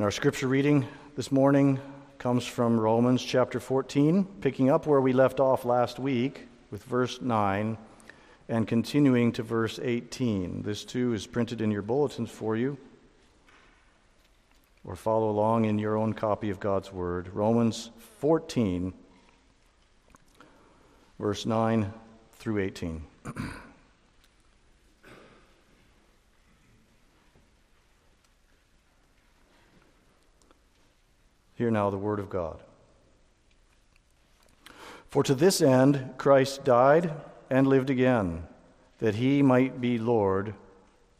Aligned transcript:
And 0.00 0.04
our 0.06 0.10
scripture 0.10 0.48
reading 0.48 0.86
this 1.14 1.30
morning 1.30 1.78
comes 2.16 2.46
from 2.46 2.80
Romans 2.80 3.22
chapter 3.22 3.60
14, 3.60 4.24
picking 4.40 4.70
up 4.70 4.86
where 4.86 5.02
we 5.02 5.12
left 5.12 5.40
off 5.40 5.66
last 5.66 5.98
week 5.98 6.48
with 6.70 6.82
verse 6.84 7.20
9 7.20 7.76
and 8.48 8.66
continuing 8.66 9.30
to 9.32 9.42
verse 9.42 9.78
18. 9.78 10.62
This 10.62 10.84
too 10.84 11.12
is 11.12 11.26
printed 11.26 11.60
in 11.60 11.70
your 11.70 11.82
bulletins 11.82 12.30
for 12.30 12.56
you, 12.56 12.78
or 14.84 14.96
follow 14.96 15.28
along 15.28 15.66
in 15.66 15.78
your 15.78 15.98
own 15.98 16.14
copy 16.14 16.48
of 16.48 16.60
God's 16.60 16.90
Word. 16.90 17.28
Romans 17.34 17.90
14, 18.20 18.94
verse 21.18 21.44
9 21.44 21.92
through 22.38 22.58
18. 22.60 23.02
Hear 31.60 31.70
now 31.70 31.90
the 31.90 31.98
word 31.98 32.20
of 32.20 32.30
God. 32.30 32.58
For 35.10 35.22
to 35.22 35.34
this 35.34 35.60
end 35.60 36.14
Christ 36.16 36.64
died 36.64 37.12
and 37.50 37.66
lived 37.66 37.90
again, 37.90 38.44
that 38.98 39.16
he 39.16 39.42
might 39.42 39.78
be 39.78 39.98
Lord 39.98 40.54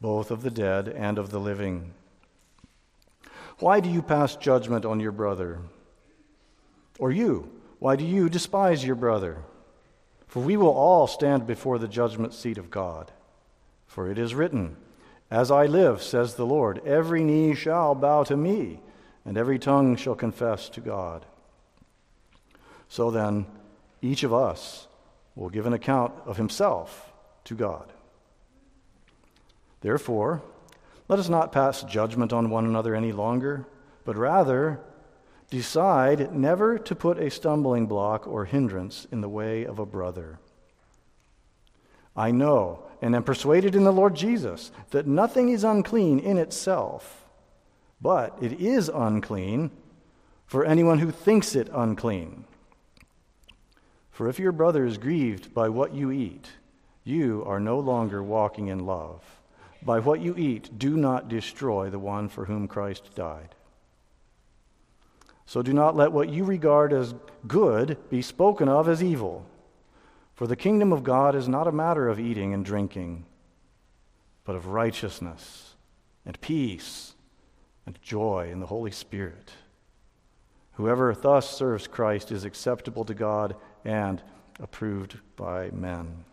both 0.00 0.30
of 0.30 0.40
the 0.40 0.50
dead 0.50 0.88
and 0.88 1.18
of 1.18 1.30
the 1.30 1.38
living. 1.38 1.92
Why 3.58 3.80
do 3.80 3.90
you 3.90 4.00
pass 4.00 4.34
judgment 4.34 4.86
on 4.86 4.98
your 4.98 5.12
brother? 5.12 5.58
Or 6.98 7.12
you, 7.12 7.50
why 7.78 7.96
do 7.96 8.06
you 8.06 8.30
despise 8.30 8.82
your 8.82 8.96
brother? 8.96 9.42
For 10.26 10.40
we 10.40 10.56
will 10.56 10.68
all 10.72 11.06
stand 11.06 11.46
before 11.46 11.78
the 11.78 11.86
judgment 11.86 12.32
seat 12.32 12.56
of 12.56 12.70
God. 12.70 13.12
For 13.86 14.10
it 14.10 14.16
is 14.16 14.34
written, 14.34 14.78
As 15.30 15.50
I 15.50 15.66
live, 15.66 16.02
says 16.02 16.36
the 16.36 16.46
Lord, 16.46 16.80
every 16.86 17.24
knee 17.24 17.54
shall 17.54 17.94
bow 17.94 18.24
to 18.24 18.38
me 18.38 18.80
and 19.24 19.36
every 19.36 19.58
tongue 19.58 19.96
shall 19.96 20.14
confess 20.14 20.68
to 20.70 20.80
God. 20.80 21.24
So 22.88 23.10
then, 23.10 23.46
each 24.02 24.22
of 24.22 24.32
us 24.32 24.88
will 25.34 25.50
give 25.50 25.66
an 25.66 25.72
account 25.72 26.12
of 26.26 26.36
himself 26.36 27.12
to 27.44 27.54
God. 27.54 27.92
Therefore, 29.80 30.42
let 31.08 31.18
us 31.18 31.28
not 31.28 31.52
pass 31.52 31.82
judgment 31.82 32.32
on 32.32 32.50
one 32.50 32.66
another 32.66 32.94
any 32.94 33.12
longer, 33.12 33.66
but 34.04 34.16
rather 34.16 34.80
decide 35.50 36.32
never 36.32 36.78
to 36.78 36.94
put 36.94 37.18
a 37.18 37.30
stumbling 37.30 37.86
block 37.86 38.26
or 38.26 38.44
hindrance 38.44 39.06
in 39.10 39.20
the 39.20 39.28
way 39.28 39.64
of 39.64 39.78
a 39.78 39.86
brother. 39.86 40.38
I 42.16 42.30
know 42.30 42.84
and 43.02 43.16
am 43.16 43.24
persuaded 43.24 43.74
in 43.74 43.84
the 43.84 43.92
Lord 43.92 44.14
Jesus 44.14 44.70
that 44.90 45.06
nothing 45.06 45.48
is 45.48 45.64
unclean 45.64 46.18
in 46.18 46.38
itself 46.38 47.24
but 48.00 48.36
it 48.40 48.60
is 48.60 48.88
unclean 48.88 49.70
for 50.46 50.64
anyone 50.64 50.98
who 50.98 51.10
thinks 51.10 51.54
it 51.54 51.68
unclean. 51.72 52.44
For 54.10 54.28
if 54.28 54.38
your 54.38 54.52
brother 54.52 54.84
is 54.84 54.98
grieved 54.98 55.54
by 55.54 55.68
what 55.68 55.94
you 55.94 56.10
eat, 56.10 56.48
you 57.04 57.42
are 57.46 57.60
no 57.60 57.78
longer 57.78 58.22
walking 58.22 58.68
in 58.68 58.84
love. 58.84 59.22
By 59.82 60.00
what 60.00 60.20
you 60.20 60.36
eat, 60.36 60.78
do 60.78 60.96
not 60.96 61.28
destroy 61.28 61.88
the 61.88 61.98
one 61.98 62.28
for 62.28 62.44
whom 62.44 62.68
Christ 62.68 63.14
died. 63.14 63.54
So 65.46 65.62
do 65.62 65.72
not 65.72 65.96
let 65.96 66.12
what 66.12 66.28
you 66.28 66.44
regard 66.44 66.92
as 66.92 67.14
good 67.46 67.96
be 68.10 68.22
spoken 68.22 68.68
of 68.68 68.88
as 68.88 69.02
evil. 69.02 69.46
For 70.34 70.46
the 70.46 70.56
kingdom 70.56 70.92
of 70.92 71.02
God 71.02 71.34
is 71.34 71.48
not 71.48 71.66
a 71.66 71.72
matter 71.72 72.08
of 72.08 72.20
eating 72.20 72.54
and 72.54 72.64
drinking, 72.64 73.24
but 74.44 74.54
of 74.54 74.68
righteousness 74.68 75.74
and 76.24 76.40
peace 76.40 77.14
and 77.90 78.02
joy 78.02 78.48
in 78.52 78.60
the 78.60 78.66
Holy 78.66 78.92
Spirit. 78.92 79.50
Whoever 80.74 81.12
thus 81.12 81.50
serves 81.50 81.88
Christ 81.88 82.30
is 82.30 82.44
acceptable 82.44 83.04
to 83.04 83.14
God 83.14 83.56
and 83.84 84.22
approved 84.60 85.18
by 85.34 85.70
men. 85.72 86.24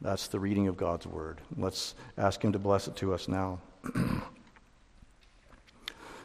That's 0.00 0.26
the 0.26 0.40
reading 0.40 0.66
of 0.66 0.76
God's 0.76 1.06
word. 1.06 1.40
Let's 1.56 1.94
ask 2.18 2.42
Him 2.42 2.50
to 2.50 2.58
bless 2.58 2.88
it 2.88 2.96
to 2.96 3.14
us 3.14 3.28
now. 3.28 3.60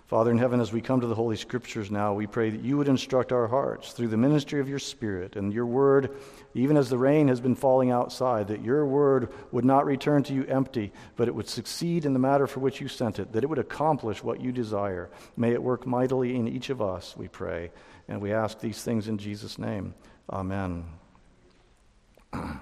Father 0.07 0.31
in 0.31 0.38
heaven, 0.38 0.62
as 0.62 0.72
we 0.72 0.79
come 0.79 1.01
to 1.01 1.07
the 1.07 1.16
Holy 1.16 1.35
Scriptures 1.35 1.91
now, 1.91 2.13
we 2.13 2.28
pray 2.28 2.50
that 2.50 2.63
you 2.63 2.78
would 2.78 2.88
instruct 2.88 3.34
our 3.34 3.45
hearts 3.45 3.91
through 3.91 4.07
the 4.07 4.16
ministry 4.16 4.62
of 4.62 4.69
your 4.69 4.79
Spirit 4.79 5.35
and 5.35 5.51
your 5.51 5.66
word, 5.66 6.16
even 6.53 6.78
as 6.78 6.90
the 6.90 6.97
rain 6.97 7.28
has 7.28 7.41
been 7.41 7.56
falling 7.56 7.91
outside, 7.91 8.47
that 8.47 8.63
your 8.63 8.85
word 8.85 9.34
would 9.51 9.66
not 9.66 9.85
return 9.85 10.23
to 10.23 10.34
you 10.34 10.45
empty, 10.45 10.94
but 11.18 11.28
it 11.28 11.35
would 11.35 11.50
succeed 11.50 12.06
in 12.06 12.13
the 12.13 12.19
matter 12.19 12.47
for 12.47 12.62
which 12.62 12.79
you 12.79 12.88
sent 12.88 13.19
it, 13.19 13.34
that 13.34 13.44
it 13.44 13.47
would 13.47 13.59
accomplish 13.59 14.23
what 14.23 14.40
you 14.40 14.53
desire. 14.53 15.09
May 15.35 15.51
it 15.51 15.62
work 15.62 15.85
mightily 15.85 16.38
in 16.38 16.47
each 16.47 16.69
of 16.69 16.81
us, 16.81 17.13
we 17.18 17.28
pray. 17.28 17.69
And 18.07 18.22
we 18.22 18.31
ask 18.31 18.62
these 18.62 18.81
things 18.81 19.09
in 19.09 19.18
Jesus' 19.18 19.59
name. 19.59 19.94
Amen. 20.29 20.85
well, 22.34 22.62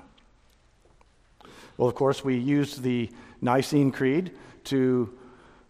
of 1.78 1.94
course, 1.94 2.26
we 2.26 2.38
used 2.38 2.82
the 2.82 3.12
Nicene 3.40 3.92
Creed 3.92 4.32
to 4.64 5.14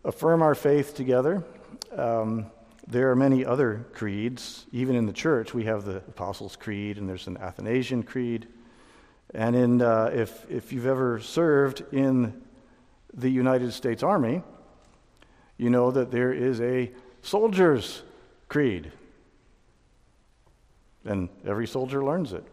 affirm 0.05 0.41
our 0.41 0.55
faith 0.55 0.95
together. 0.95 1.43
Um, 1.95 2.51
there 2.87 3.09
are 3.09 3.15
many 3.15 3.45
other 3.45 3.85
creeds. 3.93 4.65
Even 4.71 4.95
in 4.95 5.05
the 5.05 5.13
church, 5.13 5.53
we 5.53 5.63
have 5.63 5.85
the 5.85 5.97
Apostles' 5.97 6.55
Creed, 6.55 6.97
and 6.97 7.09
there's 7.09 7.27
an 7.27 7.37
Athanasian 7.37 8.03
Creed. 8.03 8.47
And 9.33 9.55
in, 9.55 9.81
uh, 9.81 10.11
if, 10.13 10.49
if 10.51 10.71
you've 10.71 10.85
ever 10.85 11.19
served 11.19 11.83
in 11.91 12.41
the 13.13 13.29
United 13.29 13.71
States 13.73 14.03
Army, 14.03 14.43
you 15.57 15.69
know 15.69 15.89
that 15.91 16.11
there 16.11 16.33
is 16.33 16.61
a 16.61 16.91
soldier's 17.21 18.03
creed. 18.49 18.91
And 21.05 21.29
every 21.45 21.67
soldier 21.67 22.03
learns 22.03 22.33
it. 22.33 22.43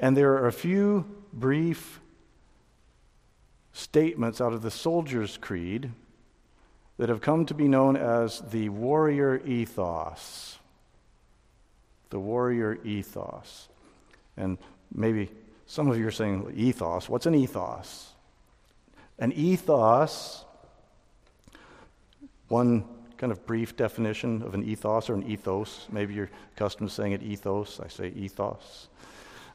And 0.00 0.16
there 0.16 0.32
are 0.32 0.46
a 0.46 0.52
few 0.52 1.04
brief 1.32 2.00
statements 3.72 4.40
out 4.40 4.52
of 4.52 4.62
the 4.62 4.70
soldier's 4.70 5.36
creed 5.36 5.92
that 6.98 7.08
have 7.08 7.20
come 7.20 7.46
to 7.46 7.54
be 7.54 7.68
known 7.68 7.96
as 7.96 8.40
the 8.50 8.68
warrior 8.68 9.40
ethos. 9.46 10.58
The 12.10 12.18
warrior 12.18 12.78
ethos. 12.84 13.68
And 14.36 14.58
maybe 14.92 15.30
some 15.66 15.88
of 15.88 15.98
you 15.98 16.06
are 16.06 16.12
saying, 16.12 16.52
ethos. 16.56 17.08
What's 17.08 17.26
an 17.26 17.34
ethos? 17.34 18.12
An 19.18 19.32
ethos, 19.32 20.44
one 22.48 22.84
kind 23.16 23.32
of 23.32 23.44
brief 23.46 23.76
definition 23.76 24.42
of 24.42 24.54
an 24.54 24.64
ethos 24.64 25.10
or 25.10 25.14
an 25.14 25.28
ethos. 25.28 25.86
Maybe 25.90 26.14
you're 26.14 26.30
accustomed 26.56 26.88
to 26.88 26.94
saying 26.94 27.12
it 27.12 27.22
ethos. 27.22 27.80
I 27.80 27.88
say 27.88 28.08
ethos. 28.08 28.88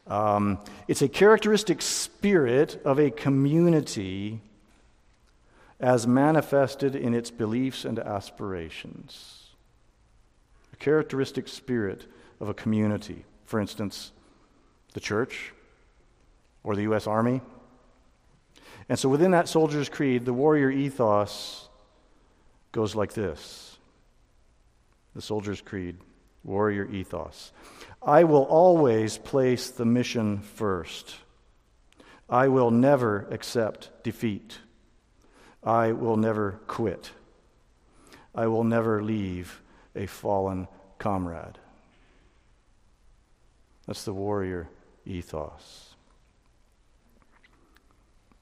Um, 0.06 0.60
it's 0.88 1.02
a 1.02 1.08
characteristic 1.08 1.82
spirit 1.82 2.82
of 2.84 3.00
a 3.00 3.10
community 3.10 4.42
as 5.80 6.08
manifested 6.08 6.96
in 6.96 7.14
its 7.14 7.32
beliefs 7.32 7.86
and 7.86 8.00
aspirations. 8.00 9.50
A 10.72 10.76
characteristic 10.78 11.48
spirit 11.48 12.06
of 12.40 12.50
a 12.50 12.54
community, 12.54 13.26
for 13.46 13.60
instance, 13.60 14.12
the 14.94 15.00
church 15.00 15.54
or 16.64 16.76
the 16.76 16.84
U.S. 16.84 17.08
Army. 17.08 17.42
And 18.90 18.98
so 18.98 19.10
within 19.10 19.32
that 19.32 19.48
soldier's 19.48 19.90
creed, 19.90 20.26
the 20.26 20.34
warrior 20.34 20.70
ethos 20.70 21.70
goes 22.72 22.96
like 22.96 23.14
this 23.14 23.78
the 25.16 25.22
soldier's 25.22 25.62
creed, 25.62 25.98
warrior 26.44 26.86
ethos. 26.86 27.52
I 28.02 28.24
will 28.24 28.44
always 28.44 29.18
place 29.18 29.70
the 29.70 29.86
mission 29.86 30.40
first. 30.40 31.16
I 32.30 32.48
will 32.48 32.72
never 32.72 33.28
accept 33.30 33.92
defeat. 34.04 34.58
I 35.66 35.92
will 35.92 36.18
never 36.18 36.60
quit. 36.68 37.12
I 38.36 38.48
will 38.48 38.64
never 38.64 39.04
leave 39.04 39.62
a 39.96 40.06
fallen 40.06 40.68
comrade. 40.98 41.58
That's 43.88 44.06
the 44.06 44.14
warrior 44.14 44.70
ethos. 45.06 45.96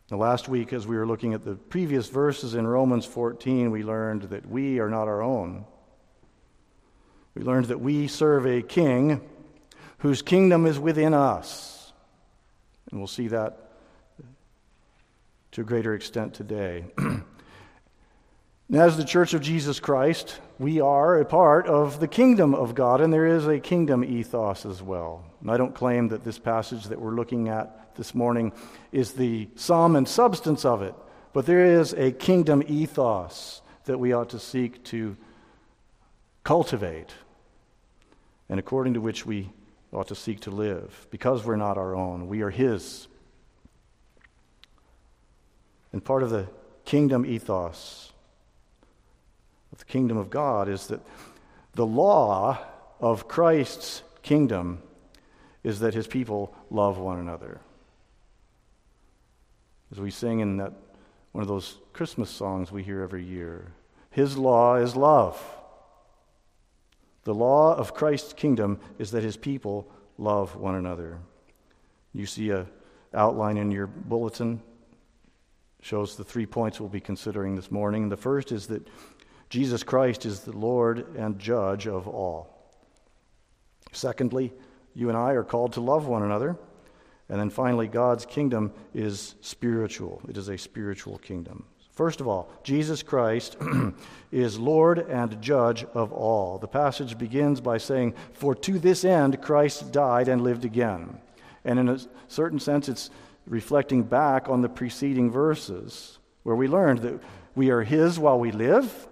Now, 0.09 0.17
last 0.17 0.49
week, 0.49 0.73
as 0.73 0.85
we 0.85 0.97
were 0.97 1.07
looking 1.07 1.33
at 1.33 1.45
the 1.45 1.55
previous 1.55 2.07
verses 2.09 2.53
in 2.53 2.67
Romans 2.67 3.05
14, 3.05 3.71
we 3.71 3.83
learned 3.83 4.23
that 4.23 4.47
we 4.47 4.79
are 4.79 4.89
not 4.89 5.07
our 5.07 5.21
own. 5.21 5.65
We 7.33 7.43
learned 7.43 7.67
that 7.67 7.79
we 7.79 8.07
serve 8.07 8.45
a 8.45 8.61
king 8.61 9.21
whose 9.99 10.21
kingdom 10.21 10.65
is 10.65 10.79
within 10.79 11.13
us. 11.13 11.93
And 12.89 12.99
we'll 12.99 13.07
see 13.07 13.29
that 13.29 13.70
to 15.51 15.61
a 15.61 15.65
greater 15.65 15.93
extent 15.93 16.33
today. 16.33 16.85
as 18.73 18.95
the 18.95 19.03
Church 19.03 19.33
of 19.33 19.41
Jesus 19.41 19.81
Christ, 19.81 20.39
we 20.59 20.79
are 20.79 21.19
a 21.19 21.25
part 21.25 21.67
of 21.67 21.99
the 21.99 22.07
kingdom 22.07 22.55
of 22.55 22.73
God, 22.73 23.01
and 23.01 23.11
there 23.11 23.25
is 23.25 23.47
a 23.47 23.59
kingdom 23.59 24.03
ethos 24.03 24.65
as 24.65 24.81
well. 24.81 25.25
And 25.41 25.51
I 25.51 25.57
don't 25.57 25.75
claim 25.75 26.07
that 26.09 26.23
this 26.23 26.39
passage 26.39 26.85
that 26.85 27.01
we're 27.01 27.15
looking 27.15 27.49
at 27.49 27.95
this 27.95 28.15
morning 28.15 28.53
is 28.93 29.11
the 29.11 29.49
sum 29.55 29.97
and 29.97 30.07
substance 30.07 30.63
of 30.63 30.81
it, 30.81 30.95
but 31.33 31.45
there 31.45 31.65
is 31.65 31.91
a 31.93 32.13
kingdom 32.13 32.63
ethos 32.65 33.61
that 33.85 33.99
we 33.99 34.13
ought 34.13 34.29
to 34.29 34.39
seek 34.39 34.81
to 34.85 35.17
cultivate, 36.45 37.13
and 38.47 38.57
according 38.57 38.93
to 38.93 39.01
which 39.01 39.25
we 39.25 39.49
ought 39.91 40.07
to 40.07 40.15
seek 40.15 40.39
to 40.41 40.51
live. 40.51 41.07
Because 41.11 41.43
we're 41.43 41.57
not 41.57 41.77
our 41.77 41.93
own, 41.93 42.29
we 42.29 42.41
are 42.41 42.49
His. 42.49 43.09
And 45.93 46.03
part 46.03 46.23
of 46.23 46.29
the 46.29 46.47
kingdom 46.85 47.25
ethos 47.25 48.11
of 49.71 49.79
the 49.79 49.85
kingdom 49.85 50.17
of 50.17 50.29
God 50.29 50.67
is 50.67 50.87
that 50.87 51.01
the 51.73 51.85
law 51.85 52.59
of 52.99 53.27
Christ's 53.27 54.03
kingdom 54.21 54.81
is 55.63 55.79
that 55.79 55.93
his 55.93 56.07
people 56.07 56.53
love 56.69 56.97
one 56.97 57.19
another. 57.19 57.61
As 59.91 59.99
we 59.99 60.11
sing 60.11 60.39
in 60.39 60.57
that 60.57 60.73
one 61.31 61.41
of 61.41 61.47
those 61.47 61.77
Christmas 61.93 62.29
songs 62.29 62.71
we 62.71 62.83
hear 62.83 63.01
every 63.01 63.23
year, 63.23 63.71
his 64.09 64.37
law 64.37 64.75
is 64.75 64.95
love. 64.95 65.41
The 67.23 67.33
law 67.33 67.75
of 67.75 67.93
Christ's 67.93 68.33
kingdom 68.33 68.79
is 68.97 69.11
that 69.11 69.23
his 69.23 69.37
people 69.37 69.89
love 70.17 70.55
one 70.55 70.75
another. 70.75 71.19
You 72.13 72.25
see 72.25 72.49
a 72.49 72.65
outline 73.13 73.57
in 73.57 73.71
your 73.71 73.87
bulletin 73.87 74.61
shows 75.81 76.15
the 76.15 76.23
three 76.23 76.45
points 76.45 76.79
we'll 76.79 76.89
be 76.89 77.01
considering 77.01 77.55
this 77.55 77.71
morning. 77.71 78.09
The 78.09 78.17
first 78.17 78.51
is 78.51 78.67
that 78.67 78.87
Jesus 79.49 79.83
Christ 79.83 80.25
is 80.25 80.41
the 80.41 80.57
Lord 80.57 81.15
and 81.15 81.37
judge 81.37 81.87
of 81.87 82.07
all. 82.07 82.71
Secondly, 83.91 84.53
you 84.93 85.09
and 85.09 85.17
I 85.17 85.31
are 85.31 85.43
called 85.43 85.73
to 85.73 85.81
love 85.81 86.07
one 86.07 86.23
another. 86.23 86.57
And 87.27 87.39
then 87.39 87.49
finally, 87.49 87.87
God's 87.87 88.25
kingdom 88.25 88.73
is 88.93 89.35
spiritual. 89.41 90.21
It 90.27 90.37
is 90.37 90.49
a 90.49 90.57
spiritual 90.57 91.17
kingdom. 91.17 91.65
First 91.93 92.21
of 92.21 92.27
all, 92.27 92.49
Jesus 92.63 93.03
Christ 93.03 93.57
is 94.31 94.57
Lord 94.59 94.99
and 94.99 95.41
Judge 95.41 95.83
of 95.93 96.11
all. 96.11 96.57
The 96.57 96.67
passage 96.67 97.17
begins 97.17 97.61
by 97.61 97.77
saying, 97.77 98.15
For 98.33 98.55
to 98.55 98.79
this 98.79 99.03
end 99.03 99.41
Christ 99.41 99.91
died 99.91 100.27
and 100.27 100.41
lived 100.41 100.65
again. 100.65 101.19
And 101.63 101.79
in 101.79 101.89
a 101.89 101.99
certain 102.27 102.59
sense, 102.59 102.89
it's 102.89 103.09
reflecting 103.51 104.01
back 104.01 104.47
on 104.47 104.61
the 104.61 104.69
preceding 104.69 105.29
verses 105.29 106.19
where 106.43 106.55
we 106.55 106.69
learned 106.69 106.99
that 106.99 107.21
we 107.53 107.69
are 107.69 107.83
His 107.83 108.17
while 108.17 108.39
we 108.39 108.49
live, 108.49 109.09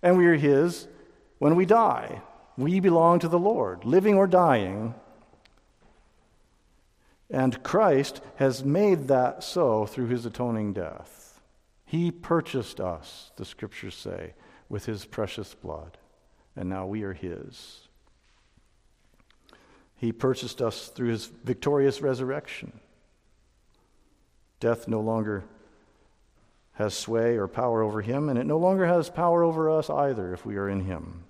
and 0.00 0.16
we 0.16 0.26
are 0.26 0.36
His 0.36 0.86
when 1.40 1.56
we 1.56 1.66
die. 1.66 2.22
We 2.56 2.78
belong 2.78 3.18
to 3.18 3.28
the 3.28 3.40
Lord, 3.40 3.84
living 3.84 4.14
or 4.14 4.28
dying. 4.28 4.94
And 7.28 7.60
Christ 7.64 8.20
has 8.36 8.62
made 8.62 9.08
that 9.08 9.42
so 9.42 9.84
through 9.84 10.06
his 10.06 10.26
atoning 10.26 10.72
death. 10.72 11.40
He 11.84 12.12
purchased 12.12 12.80
us, 12.80 13.32
the 13.34 13.44
scriptures 13.44 13.96
say, 13.96 14.34
with 14.68 14.86
his 14.86 15.04
precious 15.04 15.54
blood, 15.54 15.98
and 16.54 16.68
now 16.68 16.86
we 16.86 17.02
are 17.02 17.14
his. 17.14 17.88
He 19.96 20.12
purchased 20.12 20.62
us 20.62 20.86
through 20.88 21.08
his 21.08 21.26
victorious 21.26 22.00
resurrection. 22.00 22.80
Death 24.60 24.86
no 24.86 25.00
longer 25.00 25.44
has 26.74 26.94
sway 26.94 27.36
or 27.36 27.48
power 27.48 27.82
over 27.82 28.00
him, 28.00 28.28
and 28.28 28.38
it 28.38 28.46
no 28.46 28.58
longer 28.58 28.86
has 28.86 29.10
power 29.10 29.42
over 29.42 29.68
us 29.70 29.90
either 29.90 30.32
if 30.32 30.46
we 30.46 30.56
are 30.56 30.68
in 30.68 30.84
him. 30.84 31.24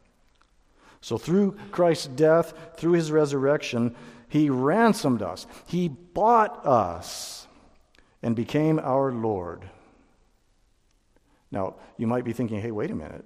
So, 1.01 1.17
through 1.17 1.57
Christ's 1.73 2.09
death, 2.09 2.53
through 2.77 2.93
his 2.93 3.11
resurrection, 3.11 3.97
he 4.29 4.51
ransomed 4.51 5.23
us. 5.23 5.47
He 5.67 5.89
bought 5.89 6.65
us 6.67 7.47
and 8.23 8.37
became 8.37 8.79
our 8.79 9.11
Lord. 9.11 9.65
Now, 11.51 11.77
you 11.97 12.07
might 12.07 12.25
be 12.25 12.33
thinking, 12.33 12.61
hey, 12.61 12.71
wait 12.71 12.91
a 12.91 12.95
minute. 12.95 13.25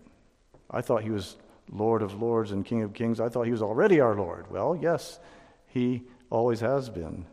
I 0.71 0.81
thought 0.81 1.03
he 1.03 1.11
was 1.11 1.37
Lord 1.71 2.00
of 2.03 2.21
Lords 2.21 2.53
and 2.53 2.65
King 2.65 2.83
of 2.83 2.95
Kings. 2.95 3.21
I 3.21 3.29
thought 3.29 3.43
he 3.43 3.53
was 3.53 3.62
already 3.62 4.00
our 4.00 4.15
Lord. 4.15 4.50
Well, 4.50 4.79
yes, 4.81 5.19
he 5.67 6.05
always 6.31 6.61
has 6.61 6.89
been. 6.89 7.27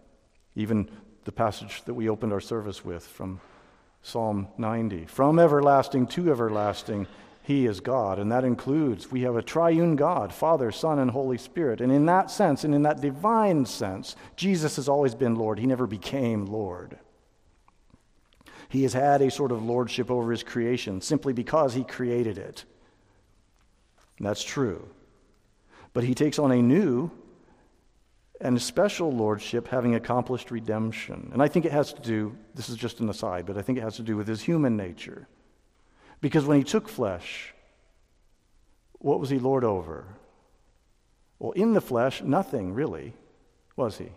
Even 0.56 0.90
the 1.24 1.32
passage 1.32 1.84
that 1.86 1.94
we 1.94 2.10
opened 2.10 2.34
our 2.34 2.42
service 2.42 2.84
with 2.84 3.06
from 3.06 3.40
Psalm 4.04 4.48
90 4.58 5.06
From 5.06 5.40
everlasting 5.40 6.08
to 6.08 6.32
everlasting, 6.32 7.08
he 7.44 7.66
is 7.66 7.80
God. 7.80 8.20
And 8.20 8.32
that 8.32 8.44
includes, 8.44 9.12
we 9.12 9.22
have 9.22 9.36
a 9.36 9.42
triune 9.42 9.96
God, 9.96 10.34
Father, 10.34 10.72
Son, 10.72 11.00
and 11.00 11.12
Holy 11.12 11.38
Spirit. 11.38 11.82
And 11.82 11.92
in 11.92 12.06
that 12.06 12.30
sense, 12.30 12.64
and 12.64 12.74
in 12.74 12.84
that 12.84 13.02
divine 13.02 13.66
sense, 13.66 14.16
Jesus 14.36 14.76
has 14.76 14.88
always 14.88 15.16
been 15.16 15.36
Lord. 15.36 15.60
He 15.60 15.66
never 15.66 15.88
became 15.88 16.46
Lord. 16.46 16.98
He 18.70 18.84
has 18.84 18.94
had 18.94 19.22
a 19.22 19.30
sort 19.30 19.52
of 19.52 19.64
lordship 19.64 20.10
over 20.10 20.32
his 20.32 20.44
creation 20.44 21.02
simply 21.02 21.34
because 21.34 21.74
he 21.74 21.84
created 21.84 22.38
it. 22.38 22.64
And 24.18 24.26
that's 24.26 24.44
true. 24.44 24.88
But 25.94 26.06
he 26.06 26.16
takes 26.16 26.40
on 26.40 26.52
a 26.52 26.62
new 26.62 27.12
and 28.42 28.62
special 28.62 29.12
lordship 29.12 29.68
having 29.68 29.96
accomplished 29.96 30.52
redemption. 30.52 31.30
And 31.34 31.42
I 31.42 31.48
think 31.48 31.66
it 31.66 31.72
has 31.72 31.94
to 31.94 32.02
do, 32.02 32.36
this 32.56 32.70
is 32.70 32.76
just 32.76 33.00
an 33.00 33.10
aside, 33.10 33.46
but 33.46 33.58
I 33.58 33.62
think 33.62 33.78
it 33.78 33.82
has 33.82 33.96
to 33.98 34.04
do 34.04 34.18
with 34.18 34.28
his 34.28 34.42
human 34.42 34.76
nature. 34.76 35.28
Because 36.20 36.46
when 36.46 36.58
he 36.58 36.64
took 36.64 36.90
flesh, 36.90 37.54
what 38.94 39.20
was 39.20 39.30
he 39.30 39.40
Lord 39.40 39.64
over? 39.64 40.06
Well, 41.40 41.52
in 41.52 41.74
the 41.74 41.82
flesh, 41.82 42.22
nothing 42.22 42.74
really, 42.74 43.14
was 43.76 43.98
he? 43.98 44.10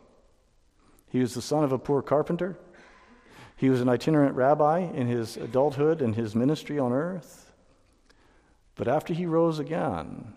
He 1.09 1.21
was 1.21 1.35
the 1.35 1.43
son 1.43 1.65
of 1.65 1.73
a 1.73 1.79
poor 1.79 2.03
carpenter. 2.03 2.59
He 3.57 3.71
was 3.71 3.81
an 3.81 3.89
itinerant 3.89 4.35
rabbi 4.35 4.81
in 4.81 5.07
his 5.07 5.37
adulthood 5.37 6.03
and 6.03 6.15
his 6.15 6.35
ministry 6.35 6.79
on 6.79 6.93
earth. 6.93 7.53
But 8.75 8.89
after 8.89 9.15
he 9.15 9.25
rose 9.25 9.59
again, 9.59 10.35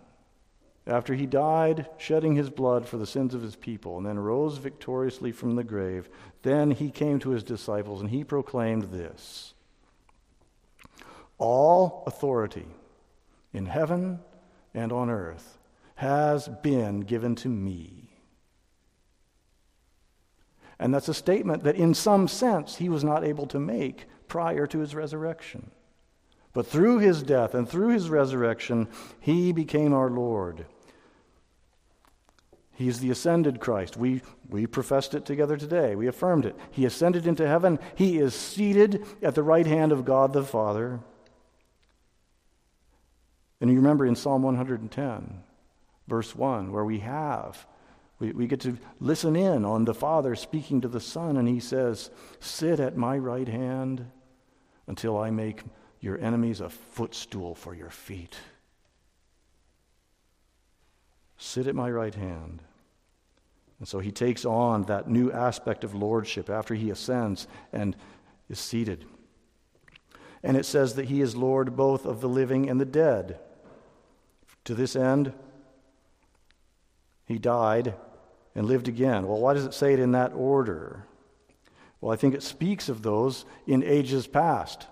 after 0.87 1.13
he 1.13 1.25
died, 1.25 1.87
shedding 1.97 2.35
his 2.35 2.49
blood 2.49 2.87
for 2.87 2.97
the 2.97 3.05
sins 3.05 3.33
of 3.33 3.41
his 3.41 3.55
people, 3.55 3.97
and 3.97 4.05
then 4.05 4.17
rose 4.17 4.57
victoriously 4.57 5.31
from 5.31 5.55
the 5.55 5.63
grave, 5.63 6.09
then 6.43 6.71
he 6.71 6.89
came 6.89 7.19
to 7.19 7.31
his 7.31 7.43
disciples 7.43 7.99
and 8.01 8.09
he 8.09 8.23
proclaimed 8.23 8.83
this 8.83 9.53
All 11.37 12.03
authority 12.07 12.67
in 13.53 13.65
heaven 13.65 14.19
and 14.73 14.91
on 14.91 15.09
earth 15.09 15.57
has 15.95 16.47
been 16.47 17.01
given 17.01 17.35
to 17.35 17.49
me. 17.49 18.07
And 20.79 20.93
that's 20.93 21.09
a 21.09 21.13
statement 21.13 21.63
that, 21.63 21.75
in 21.75 21.93
some 21.93 22.27
sense, 22.27 22.75
he 22.75 22.87
was 22.87 23.03
not 23.03 23.23
able 23.23 23.47
to 23.47 23.59
make 23.59 24.05
prior 24.27 24.67
to 24.67 24.79
his 24.79 24.93
resurrection. 24.93 25.71
But 26.53 26.67
through 26.67 26.99
his 26.99 27.23
death 27.23 27.53
and 27.53 27.67
through 27.67 27.89
his 27.89 28.09
resurrection, 28.09 28.87
he 29.19 29.51
became 29.51 29.93
our 29.93 30.09
Lord. 30.09 30.65
He's 32.77 32.99
the 32.99 33.09
ascended 33.09 33.59
Christ. 33.59 33.97
We, 33.97 34.21
we 34.49 34.67
professed 34.67 35.15
it 35.15 35.25
together 35.25 35.57
today. 35.57 35.95
We 35.95 36.05
affirmed 36.05 36.45
it. 36.45 36.55
He 36.69 36.85
ascended 36.85 37.25
into 37.25 37.47
heaven. 37.47 37.79
He 37.95 38.19
is 38.19 38.35
seated 38.35 39.03
at 39.23 39.33
the 39.33 39.41
right 39.41 39.65
hand 39.65 39.91
of 39.91 40.05
God 40.05 40.31
the 40.31 40.43
Father. 40.43 40.99
And 43.59 43.71
you 43.71 43.77
remember 43.77 44.05
in 44.05 44.15
Psalm 44.15 44.43
110, 44.43 45.39
verse 46.07 46.35
1, 46.35 46.71
where 46.71 46.85
we 46.85 46.99
have, 46.99 47.65
we, 48.19 48.31
we 48.31 48.45
get 48.45 48.59
to 48.59 48.77
listen 48.99 49.35
in 49.35 49.65
on 49.65 49.85
the 49.85 49.95
Father 49.95 50.35
speaking 50.35 50.81
to 50.81 50.87
the 50.87 51.01
Son, 51.01 51.35
and 51.35 51.47
he 51.47 51.59
says, 51.59 52.11
Sit 52.39 52.79
at 52.79 52.95
my 52.95 53.17
right 53.17 53.47
hand 53.47 54.05
until 54.85 55.17
I 55.17 55.31
make 55.31 55.63
your 55.99 56.19
enemies 56.19 56.61
a 56.61 56.69
footstool 56.69 57.55
for 57.55 57.73
your 57.73 57.89
feet. 57.89 58.37
Sit 61.37 61.65
at 61.65 61.73
my 61.73 61.89
right 61.89 62.13
hand. 62.13 62.61
And 63.79 63.87
so 63.87 63.99
he 63.99 64.11
takes 64.11 64.45
on 64.45 64.83
that 64.83 65.09
new 65.09 65.31
aspect 65.31 65.83
of 65.83 65.93
lordship 65.93 66.49
after 66.49 66.73
he 66.73 66.89
ascends 66.89 67.47
and 67.71 67.95
is 68.49 68.59
seated. 68.59 69.05
And 70.43 70.57
it 70.57 70.65
says 70.65 70.95
that 70.95 71.05
he 71.05 71.21
is 71.21 71.35
Lord 71.35 71.75
both 71.75 72.05
of 72.05 72.21
the 72.21 72.29
living 72.29 72.69
and 72.69 72.79
the 72.79 72.85
dead. 72.85 73.39
To 74.65 74.73
this 74.73 74.95
end, 74.95 75.33
he 77.25 77.37
died 77.37 77.93
and 78.55 78.65
lived 78.65 78.87
again. 78.87 79.27
Well, 79.27 79.39
why 79.39 79.53
does 79.53 79.65
it 79.65 79.73
say 79.73 79.93
it 79.93 79.99
in 79.99 80.13
that 80.13 80.33
order? 80.33 81.05
Well, 82.01 82.11
I 82.11 82.15
think 82.15 82.33
it 82.33 82.43
speaks 82.43 82.89
of 82.89 83.01
those 83.01 83.45
in 83.65 83.83
ages 83.83 84.27
past, 84.27 84.87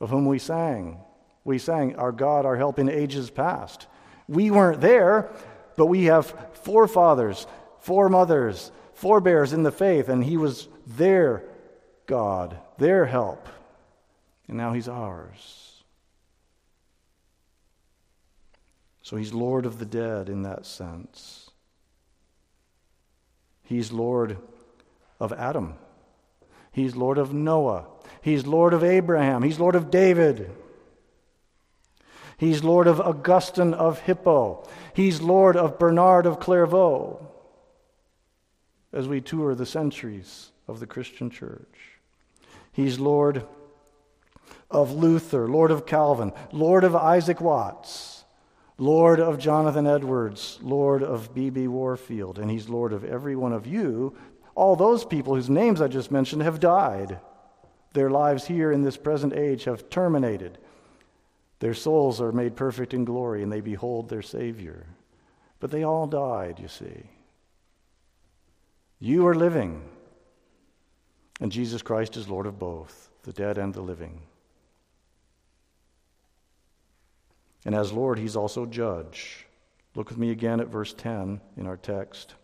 of 0.00 0.10
whom 0.10 0.26
we 0.26 0.38
sang. 0.38 0.98
We 1.44 1.58
sang, 1.58 1.96
Our 1.96 2.12
God, 2.12 2.46
our 2.46 2.56
help 2.56 2.78
in 2.78 2.88
ages 2.88 3.30
past. 3.30 3.86
We 4.28 4.50
weren't 4.50 4.80
there, 4.80 5.30
but 5.76 5.86
we 5.86 6.04
have 6.04 6.34
forefathers, 6.54 7.46
foremothers, 7.82 8.70
forebears 8.94 9.52
in 9.52 9.64
the 9.64 9.72
faith, 9.72 10.08
and 10.08 10.24
he 10.24 10.36
was 10.36 10.68
their 10.86 11.44
God, 12.06 12.56
their 12.78 13.06
help. 13.06 13.48
And 14.48 14.56
now 14.56 14.72
he's 14.72 14.88
ours. 14.88 15.82
So 19.02 19.16
he's 19.16 19.34
Lord 19.34 19.66
of 19.66 19.78
the 19.78 19.84
dead 19.84 20.28
in 20.28 20.42
that 20.42 20.64
sense. 20.64 21.50
He's 23.64 23.90
Lord 23.90 24.38
of 25.18 25.32
Adam. 25.32 25.74
He's 26.70 26.94
Lord 26.94 27.18
of 27.18 27.34
Noah. 27.34 27.86
He's 28.20 28.46
Lord 28.46 28.74
of 28.74 28.84
Abraham. 28.84 29.42
He's 29.42 29.58
Lord 29.58 29.74
of 29.74 29.90
David. 29.90 30.50
He's 32.36 32.62
Lord 32.62 32.86
of 32.86 33.00
Augustine 33.00 33.74
of 33.74 34.00
Hippo. 34.00 34.68
He's 34.94 35.20
Lord 35.20 35.56
of 35.56 35.78
Bernard 35.80 36.26
of 36.26 36.38
Clairvaux. 36.38 37.31
As 38.92 39.08
we 39.08 39.20
tour 39.20 39.54
the 39.54 39.66
centuries 39.66 40.50
of 40.68 40.80
the 40.80 40.86
Christian 40.86 41.30
church, 41.30 41.98
He's 42.72 42.98
Lord 42.98 43.46
of 44.70 44.92
Luther, 44.92 45.48
Lord 45.48 45.70
of 45.70 45.86
Calvin, 45.86 46.32
Lord 46.52 46.84
of 46.84 46.96
Isaac 46.96 47.40
Watts, 47.40 48.24
Lord 48.78 49.20
of 49.20 49.38
Jonathan 49.38 49.86
Edwards, 49.86 50.58
Lord 50.62 51.02
of 51.02 51.34
B.B. 51.34 51.68
Warfield, 51.68 52.38
and 52.38 52.50
He's 52.50 52.68
Lord 52.68 52.92
of 52.92 53.04
every 53.04 53.36
one 53.36 53.52
of 53.52 53.66
you. 53.66 54.16
All 54.54 54.76
those 54.76 55.04
people 55.04 55.34
whose 55.34 55.50
names 55.50 55.80
I 55.80 55.88
just 55.88 56.10
mentioned 56.10 56.42
have 56.42 56.60
died. 56.60 57.20
Their 57.92 58.10
lives 58.10 58.46
here 58.46 58.72
in 58.72 58.82
this 58.82 58.96
present 58.96 59.34
age 59.34 59.64
have 59.64 59.90
terminated. 59.90 60.58
Their 61.60 61.74
souls 61.74 62.20
are 62.20 62.32
made 62.32 62.56
perfect 62.56 62.92
in 62.92 63.04
glory, 63.04 63.42
and 63.42 63.52
they 63.52 63.60
behold 63.60 64.08
their 64.08 64.22
Savior. 64.22 64.86
But 65.60 65.70
they 65.70 65.84
all 65.84 66.06
died, 66.06 66.58
you 66.58 66.68
see. 66.68 67.04
You 69.04 69.26
are 69.26 69.34
living, 69.34 69.82
and 71.40 71.50
Jesus 71.50 71.82
Christ 71.82 72.16
is 72.16 72.28
Lord 72.28 72.46
of 72.46 72.60
both, 72.60 73.10
the 73.24 73.32
dead 73.32 73.58
and 73.58 73.74
the 73.74 73.80
living. 73.80 74.22
And 77.64 77.74
as 77.74 77.90
Lord, 77.90 78.20
He's 78.20 78.36
also 78.36 78.64
judge. 78.64 79.48
Look 79.96 80.08
with 80.08 80.18
me 80.18 80.30
again 80.30 80.60
at 80.60 80.68
verse 80.68 80.92
10 80.92 81.40
in 81.56 81.66
our 81.66 81.76
text. 81.76 82.36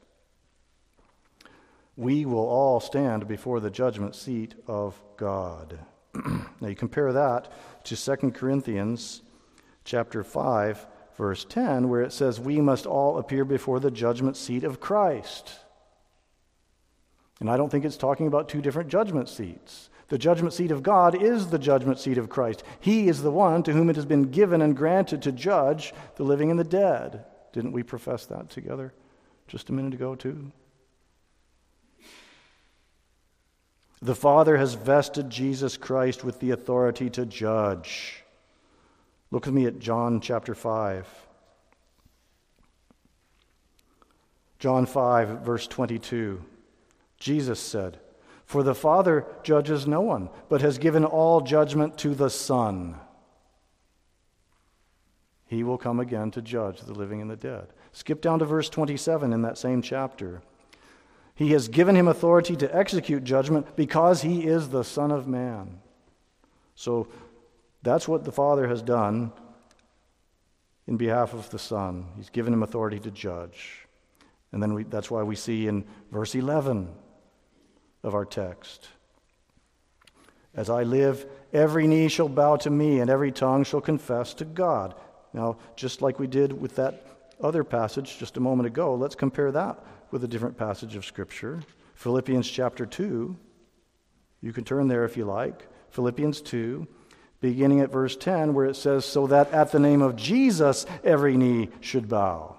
We 1.97 2.25
will 2.25 2.49
all 2.49 2.81
stand 2.81 3.29
before 3.29 3.61
the 3.61 3.71
judgment 3.71 4.17
seat 4.17 4.57
of 4.67 5.01
God. 5.17 5.79
now 6.61 6.67
you 6.67 6.75
compare 6.75 7.13
that 7.13 7.53
to 7.85 7.95
2 7.95 8.33
Corinthians 8.33 9.23
chapter 9.85 10.25
5 10.25 10.89
verse 11.17 11.45
10 11.49 11.89
where 11.89 12.03
it 12.03 12.13
says 12.13 12.41
we 12.41 12.61
must 12.61 12.85
all 12.85 13.19
appear 13.19 13.45
before 13.45 13.79
the 13.79 13.93
judgment 13.93 14.37
seat 14.37 14.65
of 14.65 14.81
Christ. 14.81 15.61
And 17.41 17.51
I 17.51 17.57
don't 17.57 17.71
think 17.71 17.85
it's 17.85 17.97
talking 17.97 18.27
about 18.27 18.49
two 18.49 18.61
different 18.61 18.89
judgment 18.89 19.29
seats. 19.29 19.91
The 20.09 20.19
judgment 20.19 20.55
seat 20.55 20.71
of 20.71 20.83
God 20.83 21.21
is 21.21 21.49
the 21.49 21.59
judgment 21.59 21.99
seat 21.99 22.19
of 22.19 22.31
Christ. 22.31 22.63
He 22.81 23.09
is 23.09 23.23
the 23.23 23.31
one 23.31 23.63
to 23.65 23.73
whom 23.73 23.91
it 23.91 23.97
has 23.97 24.07
been 24.07 24.31
given 24.31 24.63
and 24.63 24.77
granted 24.77 25.23
to 25.23 25.33
judge 25.33 25.93
the 26.17 26.25
living 26.25 26.51
and 26.51 26.59
the 26.59 26.65
dead. 26.65 27.25
Didn't 27.53 27.73
we 27.73 27.83
profess 27.83 28.27
that 28.27 28.51
together 28.51 28.93
just 29.47 29.69
a 29.69 29.73
minute 29.73 29.95
ago, 29.95 30.15
too? 30.15 30.51
The 34.01 34.15
Father 34.15 34.57
has 34.57 34.75
vested 34.75 35.29
Jesus 35.29 35.77
Christ 35.77 36.25
with 36.25 36.41
the 36.41 36.53
authority 36.53 37.11
to 37.11 37.27
judge. 37.27 38.23
Look 39.31 39.45
with 39.45 39.55
me 39.55 39.67
at 39.67 39.79
John 39.79 40.21
chapter 40.21 40.55
5. 40.55 41.07
John 44.59 44.87
5, 44.87 45.41
verse 45.41 45.67
22. 45.67 46.43
Jesus 47.19 47.61
said, 47.61 47.99
For 48.45 48.63
the 48.63 48.75
Father 48.75 49.27
judges 49.43 49.87
no 49.87 50.01
one, 50.01 50.31
but 50.49 50.61
has 50.61 50.79
given 50.79 51.05
all 51.05 51.41
judgment 51.41 51.99
to 51.99 52.15
the 52.15 52.31
Son. 52.31 52.97
He 55.47 55.63
will 55.63 55.79
come 55.79 55.99
again 55.99 56.31
to 56.33 56.43
judge 56.43 56.81
the 56.81 56.93
living 56.93 57.21
and 57.21 57.31
the 57.31 57.37
dead. 57.37 57.69
Skip 57.93 58.21
down 58.21 58.39
to 58.39 58.45
verse 58.45 58.69
27 58.69 59.33
in 59.33 59.43
that 59.43 59.59
same 59.59 59.81
chapter. 59.83 60.43
He 61.35 61.53
has 61.53 61.69
given 61.69 61.97
him 61.97 62.09
authority 62.09 62.55
to 62.57 62.77
execute 62.77 63.25
judgment 63.25 63.75
because 63.77 64.23
he 64.23 64.47
is 64.47 64.69
the 64.69 64.85
Son 64.85 65.11
of 65.11 65.27
Man. 65.27 65.81
So 66.75 67.09
that's 67.83 68.07
what 68.07 68.25
the 68.25 68.33
Father 68.33 68.69
has 68.69 68.83
done 68.83 69.33
in 70.87 70.97
behalf 70.97 71.33
of 71.33 71.49
the 71.51 71.59
Son. 71.59 72.07
He's 72.17 72.31
given 72.31 72.53
him 72.53 72.63
authority 72.63 72.99
to 73.01 73.11
judge. 73.11 73.87
And 74.53 74.63
then 74.63 74.75
we, 74.75 74.85
that's 74.85 75.11
why 75.11 75.23
we 75.23 75.37
see 75.37 75.67
in 75.67 75.85
verse 76.11 76.35
11 76.35 76.89
of 78.03 78.15
our 78.15 78.25
text. 78.25 78.89
As 80.55 80.71
I 80.71 80.83
live, 80.83 81.27
every 81.53 81.87
knee 81.87 82.09
shall 82.09 82.29
bow 82.29 82.57
to 82.57 82.71
me, 82.71 83.01
and 83.01 83.11
every 83.11 83.33
tongue 83.33 83.65
shall 83.65 83.81
confess 83.81 84.35
to 84.35 84.45
God. 84.45 84.95
Now, 85.33 85.59
just 85.77 86.03
like 86.03 86.19
we 86.19 86.27
did 86.27 86.59
with 86.59 86.77
that 86.77 87.07
other 87.41 87.65
passage 87.65 88.19
just 88.19 88.37
a 88.37 88.41
moment 88.41 88.67
ago, 88.67 88.95
let's 88.95 89.15
compare 89.15 89.53
that 89.53 89.85
with 90.11 90.25
a 90.25 90.29
different 90.29 90.57
passage 90.57 90.97
of 90.97 91.05
Scripture. 91.05 91.61
Philippians 91.95 92.49
chapter 92.49 92.87
2. 92.87 93.37
You 94.41 94.53
can 94.53 94.65
turn 94.65 94.89
there 94.89 95.05
if 95.05 95.17
you 95.17 95.25
like. 95.25 95.67
Philippians 95.91 96.41
2, 96.43 96.87
beginning 97.41 97.81
at 97.81 97.93
verse 97.93 98.17
10, 98.17 98.55
where 98.55 98.67
it 98.67 98.77
says, 98.77 99.05
So 99.05 99.27
that 99.27 99.53
at 99.53 99.73
the 99.73 99.81
name 99.81 100.03
of 100.03 100.17
Jesus 100.17 100.87
every 101.05 101.37
knee 101.37 101.69
should 101.81 102.09
bow 102.09 102.59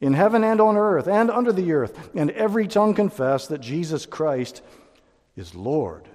in 0.00 0.14
heaven 0.14 0.42
and 0.42 0.60
on 0.60 0.76
earth 0.76 1.06
and 1.06 1.30
under 1.30 1.52
the 1.52 1.72
earth, 1.72 2.10
and 2.14 2.30
every 2.30 2.66
tongue 2.66 2.94
confess 2.94 3.46
that 3.48 3.60
Jesus 3.60 4.06
Christ 4.06 4.62
is 5.36 5.54
Lord 5.54 6.08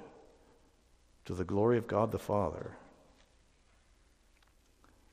to 1.25 1.33
the 1.33 1.43
glory 1.43 1.77
of 1.77 1.87
God 1.87 2.11
the 2.11 2.19
Father. 2.19 2.71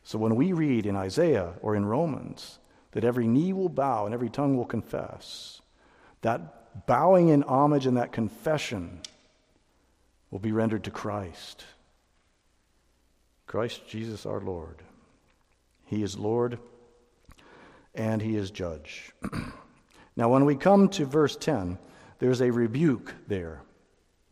So 0.04 0.18
when 0.18 0.36
we 0.36 0.52
read 0.52 0.86
in 0.86 0.96
Isaiah 0.96 1.54
or 1.60 1.76
in 1.76 1.86
Romans 1.86 2.58
that 2.92 3.04
every 3.04 3.26
knee 3.26 3.52
will 3.52 3.68
bow 3.68 4.04
and 4.04 4.14
every 4.14 4.28
tongue 4.28 4.56
will 4.56 4.64
confess, 4.64 5.60
that 6.22 6.86
bowing 6.86 7.28
in 7.28 7.42
homage 7.42 7.86
and 7.86 7.96
that 7.96 8.12
confession 8.12 9.00
will 10.30 10.38
be 10.38 10.52
rendered 10.52 10.84
to 10.84 10.90
Christ. 10.90 11.64
Christ 13.46 13.86
Jesus 13.86 14.24
our 14.24 14.40
Lord. 14.40 14.82
He 15.84 16.02
is 16.02 16.18
Lord 16.18 16.58
and 17.94 18.20
he 18.22 18.36
is 18.36 18.50
judge. 18.50 19.12
now, 20.16 20.28
when 20.28 20.44
we 20.44 20.56
come 20.56 20.88
to 20.90 21.04
verse 21.04 21.36
10, 21.36 21.78
there's 22.18 22.40
a 22.40 22.50
rebuke 22.50 23.14
there. 23.26 23.62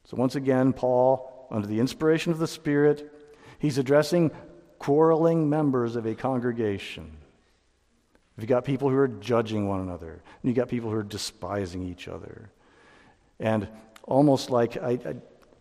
So, 0.04 0.16
once 0.16 0.34
again, 0.34 0.72
Paul, 0.72 1.46
under 1.50 1.66
the 1.66 1.80
inspiration 1.80 2.32
of 2.32 2.38
the 2.38 2.46
Spirit, 2.46 3.12
he's 3.58 3.78
addressing 3.78 4.30
quarreling 4.78 5.48
members 5.50 5.96
of 5.96 6.06
a 6.06 6.14
congregation. 6.14 7.16
If 8.36 8.44
you 8.44 8.48
got 8.48 8.64
people 8.64 8.88
who 8.88 8.96
are 8.96 9.08
judging 9.08 9.68
one 9.68 9.80
another, 9.80 10.12
and 10.12 10.22
you've 10.42 10.56
got 10.56 10.68
people 10.68 10.90
who 10.90 10.96
are 10.96 11.02
despising 11.02 11.86
each 11.86 12.08
other, 12.08 12.50
and 13.38 13.68
almost 14.04 14.50
like 14.50 14.76
I, 14.76 14.92
I 14.92 15.14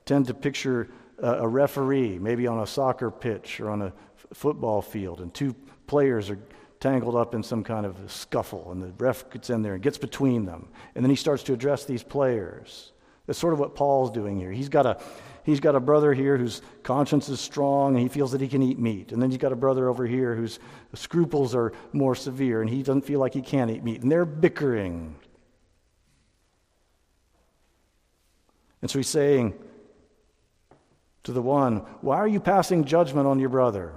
tend 0.06 0.28
to 0.28 0.34
picture 0.34 0.88
a, 1.18 1.40
a 1.40 1.48
referee, 1.48 2.20
maybe 2.20 2.48
on 2.48 2.60
a 2.60 2.68
soccer 2.68 3.12
pitch 3.12 3.60
or 3.60 3.70
on 3.70 3.82
a 3.82 3.88
f- 3.88 3.94
football 4.34 4.82
field, 4.82 5.20
and 5.20 5.34
two 5.34 5.54
players 5.88 6.30
are 6.30 6.40
tangled 6.80 7.16
up 7.16 7.36
in 7.36 7.44
some 7.44 7.64
kind 7.64 7.86
of 7.86 7.98
scuffle, 8.08 8.72
and 8.72 8.82
the 8.82 8.94
ref 9.04 9.30
gets 9.30 9.50
in 9.50 9.62
there 9.62 9.74
and 9.74 9.84
gets 9.84 9.98
between 9.98 10.46
them. 10.46 10.70
And 10.96 11.04
then 11.04 11.10
he 11.10 11.16
starts 11.16 11.44
to 11.44 11.54
address 11.54 11.86
these 11.86 12.04
players. 12.04 12.94
That's 13.28 13.38
sort 13.38 13.54
of 13.54 13.60
what 13.60 13.76
Paul's 13.76 14.12
doing 14.12 14.40
here. 14.40 14.52
He's 14.52 14.70
got 14.70 14.86
a, 14.86 15.00
he's 15.44 15.60
got 15.60 15.76
a 15.76 15.80
brother 15.80 16.14
here 16.14 16.38
whose 16.38 16.62
conscience 16.84 17.30
is 17.30 17.40
strong 17.40 17.94
and 17.94 18.02
he 18.02 18.08
feels 18.08 18.32
that 18.32 18.42
he 18.42 18.48
can 18.48 18.64
eat 18.64 18.80
meat. 18.80 19.12
And 19.12 19.22
then 19.22 19.30
he's 19.30 19.38
got 19.38 19.52
a 19.52 19.58
brother 19.58 19.88
over 19.88 20.08
here 20.08 20.36
whose 20.36 20.58
scruples 20.96 21.54
are 21.54 21.74
more 21.94 22.16
severe 22.16 22.62
and 22.62 22.70
he 22.70 22.82
doesn't 22.82 23.04
feel 23.04 23.20
like 23.20 23.34
he 23.34 23.42
can 23.42 23.70
eat 23.70 23.84
meat. 23.84 24.02
And 24.02 24.12
they're 24.12 24.26
bickering. 24.26 25.16
And 28.82 28.90
so 28.90 28.98
he's 28.98 29.10
saying 29.10 29.54
to 31.24 31.32
the 31.32 31.42
one, 31.42 31.78
Why 32.02 32.18
are 32.18 32.28
you 32.28 32.40
passing 32.40 32.86
judgment 32.86 33.28
on 33.28 33.38
your 33.38 33.50
brother? 33.50 33.94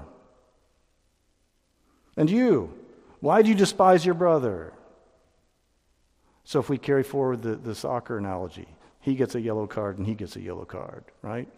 And 2.16 2.30
you, 2.30 2.72
why 3.20 3.42
do 3.42 3.48
you 3.48 3.54
despise 3.54 4.04
your 4.04 4.14
brother? 4.14 4.72
So 6.44 6.60
if 6.60 6.68
we 6.68 6.78
carry 6.78 7.02
forward 7.02 7.42
the, 7.42 7.56
the 7.56 7.74
soccer 7.74 8.18
analogy, 8.18 8.68
he 9.00 9.14
gets 9.14 9.34
a 9.34 9.40
yellow 9.40 9.66
card 9.66 9.98
and 9.98 10.06
he 10.06 10.14
gets 10.14 10.36
a 10.36 10.40
yellow 10.40 10.64
card, 10.64 11.04
right? 11.22 11.48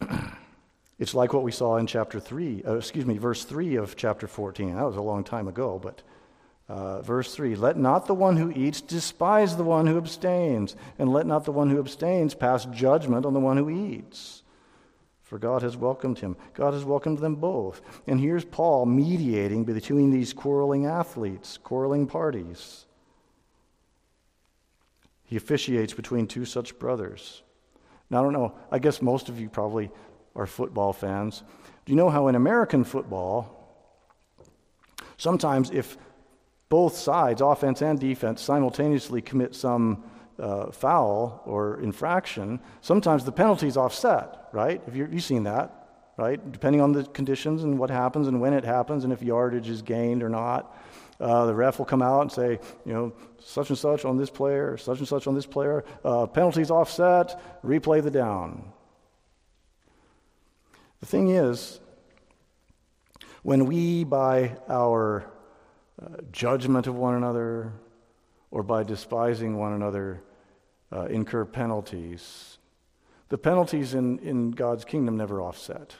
It's 0.98 1.12
like 1.12 1.34
what 1.34 1.42
we 1.42 1.52
saw 1.52 1.76
in 1.76 1.86
chapter 1.86 2.18
3, 2.18 2.62
uh, 2.66 2.76
excuse 2.76 3.04
me, 3.04 3.18
verse 3.18 3.44
3 3.44 3.76
of 3.76 3.96
chapter 3.96 4.26
14. 4.26 4.76
That 4.76 4.82
was 4.82 4.96
a 4.96 5.02
long 5.02 5.24
time 5.24 5.46
ago, 5.46 5.78
but 5.78 6.00
uh, 6.70 7.02
verse 7.02 7.34
3 7.34 7.54
Let 7.54 7.76
not 7.76 8.06
the 8.06 8.14
one 8.14 8.38
who 8.38 8.50
eats 8.50 8.80
despise 8.80 9.58
the 9.58 9.62
one 9.62 9.86
who 9.86 9.98
abstains, 9.98 10.74
and 10.98 11.12
let 11.12 11.26
not 11.26 11.44
the 11.44 11.52
one 11.52 11.68
who 11.68 11.78
abstains 11.78 12.34
pass 12.34 12.64
judgment 12.64 13.26
on 13.26 13.34
the 13.34 13.40
one 13.40 13.58
who 13.58 13.68
eats 13.68 14.42
for 15.26 15.40
God 15.40 15.62
has 15.62 15.76
welcomed 15.76 16.20
him. 16.20 16.36
God 16.54 16.72
has 16.72 16.84
welcomed 16.84 17.18
them 17.18 17.34
both. 17.34 17.82
And 18.06 18.20
here's 18.20 18.44
Paul 18.44 18.86
mediating 18.86 19.64
between 19.64 20.12
these 20.12 20.32
quarreling 20.32 20.86
athletes, 20.86 21.58
quarreling 21.58 22.06
parties. 22.06 22.86
He 25.24 25.36
officiates 25.36 25.92
between 25.92 26.28
two 26.28 26.44
such 26.44 26.78
brothers. 26.78 27.42
Now, 28.08 28.20
I 28.20 28.22
don't 28.22 28.34
know, 28.34 28.54
I 28.70 28.78
guess 28.78 29.02
most 29.02 29.28
of 29.28 29.40
you 29.40 29.48
probably 29.48 29.90
are 30.36 30.46
football 30.46 30.92
fans. 30.92 31.42
Do 31.84 31.92
you 31.92 31.96
know 31.96 32.08
how 32.08 32.28
in 32.28 32.36
American 32.36 32.84
football, 32.84 33.52
sometimes 35.16 35.72
if 35.72 35.98
both 36.68 36.96
sides, 36.96 37.40
offense 37.40 37.82
and 37.82 37.98
defense, 37.98 38.42
simultaneously 38.42 39.22
commit 39.22 39.56
some 39.56 40.04
uh, 40.38 40.70
foul 40.70 41.42
or 41.46 41.80
infraction, 41.80 42.60
sometimes 42.80 43.24
the 43.24 43.32
penalty 43.32 43.66
is 43.66 43.76
offset, 43.76 44.48
right? 44.52 44.82
Have 44.84 44.96
you, 44.96 45.08
you've 45.10 45.24
seen 45.24 45.44
that, 45.44 45.88
right? 46.16 46.40
Depending 46.52 46.80
on 46.80 46.92
the 46.92 47.04
conditions 47.04 47.62
and 47.62 47.78
what 47.78 47.90
happens 47.90 48.28
and 48.28 48.40
when 48.40 48.52
it 48.52 48.64
happens 48.64 49.04
and 49.04 49.12
if 49.12 49.22
yardage 49.22 49.68
is 49.68 49.82
gained 49.82 50.22
or 50.22 50.28
not. 50.28 50.76
Uh, 51.18 51.46
the 51.46 51.54
ref 51.54 51.78
will 51.78 51.86
come 51.86 52.02
out 52.02 52.20
and 52.20 52.32
say, 52.32 52.58
you 52.84 52.92
know, 52.92 53.12
such 53.40 53.70
and 53.70 53.78
such 53.78 54.04
on 54.04 54.18
this 54.18 54.28
player, 54.28 54.76
such 54.76 54.98
and 54.98 55.08
such 55.08 55.26
on 55.26 55.34
this 55.34 55.46
player, 55.46 55.82
uh, 56.04 56.26
penalties 56.26 56.70
offset, 56.70 57.40
replay 57.64 58.02
the 58.02 58.10
down. 58.10 58.70
The 61.00 61.06
thing 61.06 61.30
is, 61.30 61.80
when 63.42 63.66
we, 63.66 64.04
by 64.04 64.56
our 64.68 65.24
uh, 66.02 66.08
judgment 66.32 66.86
of 66.86 66.96
one 66.96 67.14
another 67.14 67.72
or 68.50 68.62
by 68.62 68.82
despising 68.82 69.56
one 69.56 69.72
another, 69.72 70.22
uh, 70.96 71.04
incur 71.06 71.44
penalties, 71.44 72.58
the 73.28 73.38
penalties 73.38 73.92
in, 73.94 74.18
in 74.20 74.52
God's 74.52 74.84
kingdom 74.84 75.16
never 75.16 75.40
offset. 75.40 75.96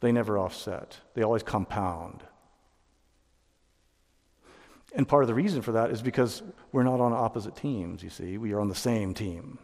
They 0.00 0.12
never 0.12 0.38
offset, 0.38 0.98
they 1.14 1.22
always 1.22 1.42
compound. 1.42 2.22
And 4.94 5.06
part 5.06 5.22
of 5.22 5.28
the 5.28 5.34
reason 5.34 5.60
for 5.62 5.72
that 5.72 5.90
is 5.90 6.00
because 6.00 6.42
we're 6.72 6.82
not 6.82 7.00
on 7.00 7.12
opposite 7.12 7.54
teams, 7.54 8.02
you 8.02 8.10
see. 8.10 8.38
We 8.38 8.52
are 8.52 8.60
on 8.60 8.68
the 8.68 8.74
same 8.74 9.12
team. 9.12 9.58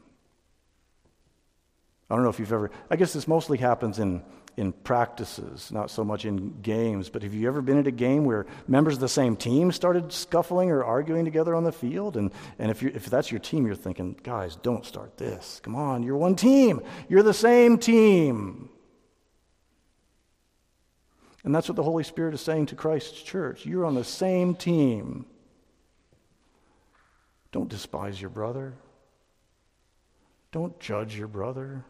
I 2.11 2.15
don't 2.15 2.23
know 2.23 2.31
if 2.31 2.39
you've 2.39 2.53
ever, 2.53 2.71
I 2.91 2.97
guess 2.97 3.15
this 3.15 3.27
mostly 3.27 3.57
happens 3.59 3.99
in, 3.99 4.23
in 4.57 4.73
practices, 4.73 5.73
not 5.73 5.91
so 5.91 6.05
much 6.05 6.25
in 6.25 6.61
games, 6.61 7.09
but 7.09 7.23
have 7.23 7.35
you 7.35 7.49
ever 7.49 7.61
been 7.61 7.79
at 7.79 7.87
a 7.87 7.93
game 7.93 8.25
where 8.25 8.47
members 8.69 8.95
of 8.95 9.01
the 9.01 9.09
same 9.09 9.37
team 9.37 9.73
started 9.73 10.13
scuffling 10.13 10.71
or 10.71 10.85
arguing 10.85 11.25
together 11.25 11.55
on 11.55 11.65
the 11.65 11.73
field? 11.73 12.17
And, 12.17 12.31
and 12.59 12.71
if, 12.71 12.83
you 12.83 12.91
if 12.95 13.07
that's 13.07 13.31
your 13.31 13.41
team, 13.41 13.67
you're 13.67 13.75
thinking, 13.75 14.17
guys, 14.23 14.57
don't 14.57 14.85
start 14.85 15.17
this. 15.17 15.61
Come 15.65 15.75
on, 15.75 16.03
you're 16.03 16.17
one 16.17 16.37
team, 16.37 16.83
you're 17.09 17.23
the 17.23 17.35
same 17.35 17.79
team. 17.79 18.69
And 21.43 21.55
that's 21.55 21.69
what 21.69 21.77
the 21.77 21.83
Holy 21.83 22.05
Spirit 22.05 22.35
is 22.35 22.41
saying 22.41 22.67
to 22.67 22.75
Christ's 22.75 23.23
church. 23.23 23.67
You're 23.67 23.85
on 23.85 23.95
the 23.95 24.05
same 24.05 24.55
team. 24.55 25.27
Don't 27.53 27.69
despise 27.69 28.21
your 28.21 28.31
brother. 28.31 28.75
Don't 30.53 30.79
judge 30.81 31.17
your 31.17 31.29
brother. 31.29 31.85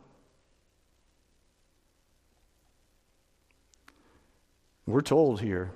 We're 4.86 5.00
told 5.00 5.40
here 5.40 5.72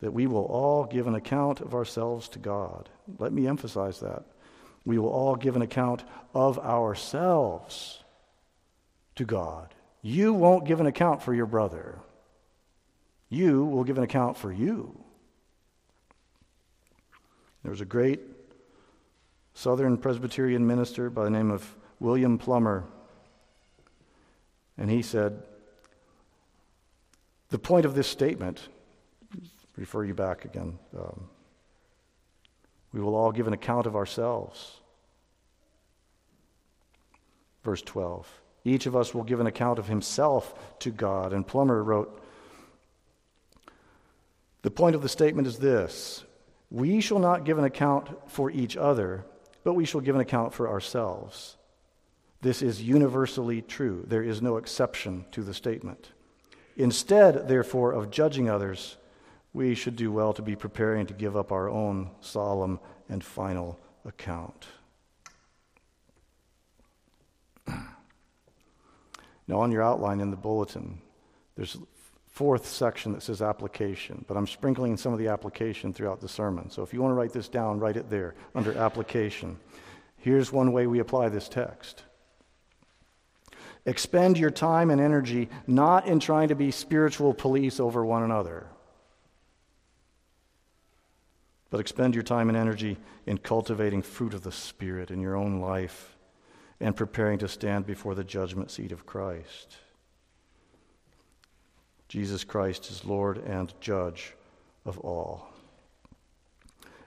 that 0.00 0.12
we 0.12 0.26
will 0.26 0.44
all 0.44 0.84
give 0.84 1.06
an 1.06 1.14
account 1.14 1.60
of 1.60 1.74
ourselves 1.74 2.28
to 2.30 2.38
God. 2.38 2.88
Let 3.18 3.32
me 3.32 3.46
emphasize 3.46 4.00
that. 4.00 4.24
We 4.84 4.98
will 4.98 5.08
all 5.08 5.34
give 5.34 5.56
an 5.56 5.62
account 5.62 6.04
of 6.34 6.58
ourselves 6.58 8.02
to 9.16 9.24
God. 9.24 9.74
You 10.02 10.34
won't 10.34 10.66
give 10.66 10.80
an 10.80 10.86
account 10.86 11.22
for 11.22 11.32
your 11.32 11.46
brother. 11.46 11.98
You 13.30 13.64
will 13.64 13.84
give 13.84 13.96
an 13.96 14.04
account 14.04 14.36
for 14.36 14.52
you. 14.52 15.00
There 17.62 17.70
was 17.70 17.80
a 17.80 17.86
great 17.86 18.20
Southern 19.54 19.96
Presbyterian 19.96 20.66
minister 20.66 21.08
by 21.08 21.24
the 21.24 21.30
name 21.30 21.50
of 21.50 21.76
William 21.98 22.36
Plumer, 22.36 22.84
and 24.76 24.90
he 24.90 25.00
said, 25.00 25.42
The 27.50 27.58
point 27.58 27.86
of 27.86 27.94
this 27.94 28.08
statement, 28.08 28.68
refer 29.76 30.04
you 30.04 30.14
back 30.14 30.44
again, 30.44 30.78
um, 30.96 31.28
we 32.92 33.00
will 33.00 33.14
all 33.14 33.32
give 33.32 33.46
an 33.46 33.52
account 33.52 33.86
of 33.86 33.96
ourselves. 33.96 34.80
Verse 37.62 37.82
12. 37.82 38.28
Each 38.64 38.86
of 38.86 38.96
us 38.96 39.12
will 39.12 39.24
give 39.24 39.40
an 39.40 39.46
account 39.46 39.78
of 39.78 39.88
himself 39.88 40.78
to 40.80 40.90
God. 40.90 41.32
And 41.32 41.46
Plumer 41.46 41.82
wrote, 41.82 42.24
the 44.64 44.70
point 44.70 44.96
of 44.96 45.02
the 45.02 45.10
statement 45.10 45.46
is 45.46 45.58
this 45.58 46.24
We 46.70 47.00
shall 47.02 47.18
not 47.18 47.44
give 47.44 47.58
an 47.58 47.64
account 47.64 48.08
for 48.30 48.50
each 48.50 48.76
other, 48.76 49.24
but 49.62 49.74
we 49.74 49.84
shall 49.84 50.00
give 50.00 50.14
an 50.14 50.22
account 50.22 50.54
for 50.54 50.68
ourselves. 50.68 51.56
This 52.40 52.62
is 52.62 52.82
universally 52.82 53.60
true. 53.60 54.04
There 54.06 54.22
is 54.22 54.40
no 54.40 54.56
exception 54.56 55.26
to 55.32 55.42
the 55.42 55.54
statement. 55.54 56.12
Instead, 56.76 57.48
therefore, 57.48 57.92
of 57.92 58.10
judging 58.10 58.50
others, 58.50 58.96
we 59.52 59.74
should 59.74 59.96
do 59.96 60.10
well 60.10 60.32
to 60.32 60.42
be 60.42 60.56
preparing 60.56 61.06
to 61.06 61.14
give 61.14 61.36
up 61.36 61.52
our 61.52 61.68
own 61.68 62.10
solemn 62.20 62.80
and 63.08 63.22
final 63.22 63.78
account. 64.04 64.66
Now, 69.46 69.60
on 69.60 69.70
your 69.70 69.82
outline 69.82 70.20
in 70.20 70.30
the 70.30 70.38
bulletin, 70.38 71.02
there's 71.54 71.74
a 71.74 71.78
fourth 72.26 72.66
section 72.66 73.12
that 73.12 73.22
says 73.22 73.42
application, 73.42 74.24
but 74.26 74.38
I'm 74.38 74.46
sprinkling 74.46 74.96
some 74.96 75.12
of 75.12 75.18
the 75.18 75.28
application 75.28 75.92
throughout 75.92 76.20
the 76.22 76.28
sermon. 76.28 76.70
So 76.70 76.82
if 76.82 76.94
you 76.94 77.02
want 77.02 77.10
to 77.10 77.14
write 77.14 77.34
this 77.34 77.48
down, 77.48 77.78
write 77.78 77.98
it 77.98 78.08
there 78.08 78.34
under 78.54 78.76
application. 78.76 79.58
Here's 80.16 80.50
one 80.50 80.72
way 80.72 80.86
we 80.86 81.00
apply 81.00 81.28
this 81.28 81.48
text 81.48 82.04
Expend 83.86 84.38
your 84.38 84.50
time 84.50 84.90
and 84.90 85.00
energy 85.00 85.48
not 85.66 86.06
in 86.06 86.18
trying 86.18 86.48
to 86.48 86.54
be 86.54 86.70
spiritual 86.70 87.34
police 87.34 87.78
over 87.78 88.04
one 88.04 88.22
another, 88.22 88.66
but 91.70 91.80
expend 91.80 92.14
your 92.14 92.22
time 92.22 92.48
and 92.48 92.56
energy 92.56 92.96
in 93.26 93.36
cultivating 93.36 94.00
fruit 94.00 94.32
of 94.32 94.42
the 94.42 94.52
Spirit 94.52 95.10
in 95.10 95.20
your 95.20 95.36
own 95.36 95.60
life 95.60 96.16
and 96.80 96.96
preparing 96.96 97.38
to 97.38 97.48
stand 97.48 97.86
before 97.86 98.14
the 98.14 98.24
judgment 98.24 98.70
seat 98.70 98.92
of 98.92 99.06
Christ. 99.06 99.76
Jesus 102.08 102.44
Christ 102.44 102.90
is 102.90 103.04
Lord 103.04 103.38
and 103.38 103.72
Judge 103.80 104.34
of 104.84 104.98
all. 104.98 105.48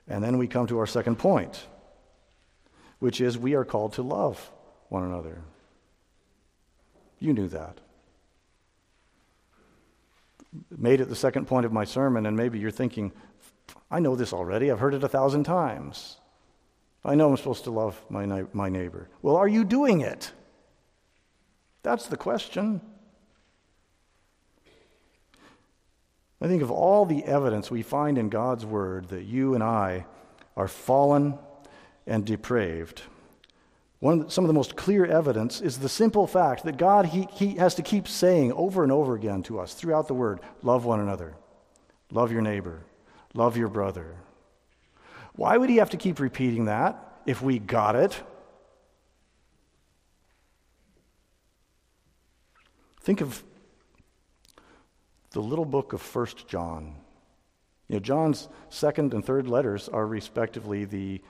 And 0.08 0.24
then 0.24 0.38
we 0.38 0.48
come 0.48 0.68
to 0.68 0.80
our 0.80 0.88
second 0.88 1.18
point, 1.18 1.66
which 3.00 3.20
is 3.20 3.38
we 3.38 3.56
are 3.56 3.66
called 3.66 3.94
to 3.94 4.02
love 4.02 4.52
one 4.90 5.04
another. 5.04 5.42
You 7.20 7.34
knew 7.34 7.48
that. 7.48 7.80
Made 10.76 11.02
it 11.02 11.10
the 11.10 11.16
second 11.16 11.48
point 11.48 11.66
of 11.66 11.74
my 11.74 11.84
sermon, 11.84 12.26
and 12.26 12.38
maybe 12.38 12.60
you're 12.60 12.72
thinking, 12.72 13.12
I 13.92 14.00
know 14.00 14.16
this 14.16 14.34
already. 14.34 14.72
I've 14.72 14.80
heard 14.80 14.94
it 14.94 15.04
a 15.04 15.10
thousand 15.10 15.44
times. 15.44 16.18
I 17.04 17.16
know 17.16 17.30
I'm 17.30 17.38
supposed 17.38 17.64
to 17.66 17.72
love 17.72 18.00
my, 18.10 18.46
my 18.54 18.70
neighbor. 18.70 19.10
Well, 19.22 19.36
are 19.36 19.48
you 19.48 19.64
doing 19.64 20.02
it? 20.02 20.32
That's 21.84 22.08
the 22.08 22.18
question. 22.18 22.82
I 26.42 26.48
think 26.48 26.62
of 26.62 26.70
all 26.70 27.06
the 27.06 27.24
evidence 27.24 27.72
we 27.72 27.82
find 27.82 28.18
in 28.18 28.30
God's 28.30 28.66
Word 28.66 29.10
that 29.10 29.24
you 29.24 29.56
and 29.56 29.64
I 29.64 30.06
are 30.56 30.68
fallen 30.68 31.40
and 32.06 32.26
depraved. 32.26 33.04
One 34.00 34.20
of 34.20 34.26
the, 34.26 34.32
some 34.32 34.44
of 34.44 34.48
the 34.48 34.54
most 34.54 34.76
clear 34.76 35.06
evidence 35.06 35.60
is 35.60 35.80
the 35.80 35.90
simple 35.90 36.28
fact 36.28 36.64
that 36.64 36.78
God 36.78 37.08
he, 37.08 37.28
he 37.34 37.56
has 37.56 37.76
to 37.76 37.82
keep 37.82 38.08
saying 38.08 38.52
over 38.54 38.84
and 38.84 38.92
over 38.92 39.16
again 39.16 39.42
to 39.44 39.60
us 39.60 39.74
throughout 39.74 40.08
the 40.08 40.14
Word 40.14 40.40
love 40.62 40.86
one 40.86 41.00
another, 41.00 41.36
love 42.12 42.32
your 42.32 42.42
neighbor, 42.42 42.84
love 43.34 43.58
your 43.58 43.70
brother. 43.70 44.16
Why 45.36 45.58
would 45.58 45.70
He 45.70 45.78
have 45.78 45.90
to 45.92 45.98
keep 45.98 46.20
repeating 46.20 46.66
that 46.66 47.22
if 47.26 47.42
we 47.42 47.58
got 47.58 47.96
it? 47.96 48.22
Think 53.02 53.22
of 53.22 53.44
the 55.32 55.42
little 55.42 55.66
book 55.66 55.94
of 55.94 56.02
First 56.02 56.48
John. 56.48 56.96
You 57.88 57.96
know, 57.96 58.00
John's 58.00 58.48
second 58.70 59.14
and 59.14 59.24
third 59.26 59.48
letters 59.48 59.88
are 59.88 60.06
respectively 60.06 60.86
the 60.86 61.22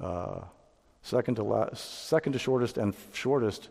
uh, 0.00 0.40
second, 1.08 1.36
to 1.36 1.42
la- 1.42 1.74
second 1.74 2.32
to 2.32 2.38
shortest 2.38 2.78
and 2.78 2.94
shortest 3.12 3.68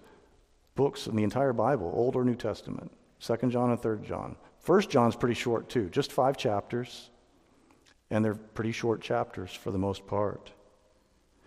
books 0.76 1.08
in 1.08 1.15
the 1.15 1.23
entire 1.23 1.54
Bible, 1.54 1.91
Old 1.93 2.15
or 2.15 2.23
New 2.23 2.36
Testament. 2.36 2.91
Second 3.19 3.52
John 3.52 3.71
and 3.71 3.80
Third 3.80 4.04
John. 4.04 4.36
First 4.60 4.89
John's 4.89 5.15
pretty 5.15 5.36
short 5.36 5.69
too, 5.69 5.89
just 5.89 6.12
five 6.12 6.38
chapters, 6.38 7.10
and 8.10 8.23
they're 8.23 8.36
pretty 8.36 8.71
short 8.71 9.02
chapters 9.02 9.52
for 9.52 9.71
the 9.71 9.78
most 9.78 10.06
part. 10.08 10.52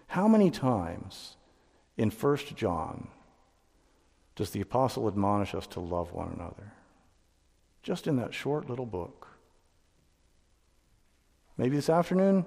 How 0.09 0.27
many 0.27 0.51
times 0.51 1.37
in 1.97 2.11
First 2.11 2.57
John 2.57 3.09
does 4.35 4.51
the 4.51 4.61
apostle 4.61 5.07
admonish 5.07 5.55
us 5.55 5.67
to 5.69 5.81
love 5.81 6.13
one 6.13 6.33
another? 6.35 6.73
just 7.83 8.07
in 8.07 8.17
that 8.17 8.35
short 8.35 8.69
little 8.69 8.87
book. 8.87 9.27
Maybe 11.57 11.77
this 11.77 11.91
afternoon, 11.91 12.45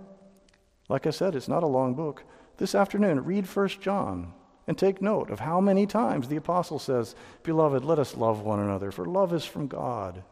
like 0.89 1.07
I 1.07 1.11
said, 1.11 1.35
it's 1.35 1.47
not 1.47 1.63
a 1.63 1.67
long 1.67 1.93
book. 1.93 2.23
This 2.57 2.75
afternoon, 2.75 3.23
read 3.23 3.47
1 3.47 3.67
John 3.81 4.33
and 4.67 4.77
take 4.77 5.01
note 5.01 5.29
of 5.29 5.39
how 5.39 5.59
many 5.59 5.85
times 5.85 6.27
the 6.27 6.37
apostle 6.37 6.79
says, 6.79 7.15
Beloved, 7.43 7.83
let 7.83 7.99
us 7.99 8.15
love 8.15 8.41
one 8.41 8.59
another, 8.59 8.91
for 8.91 9.05
love 9.05 9.33
is 9.33 9.43
from 9.43 9.67
God, 9.67 10.23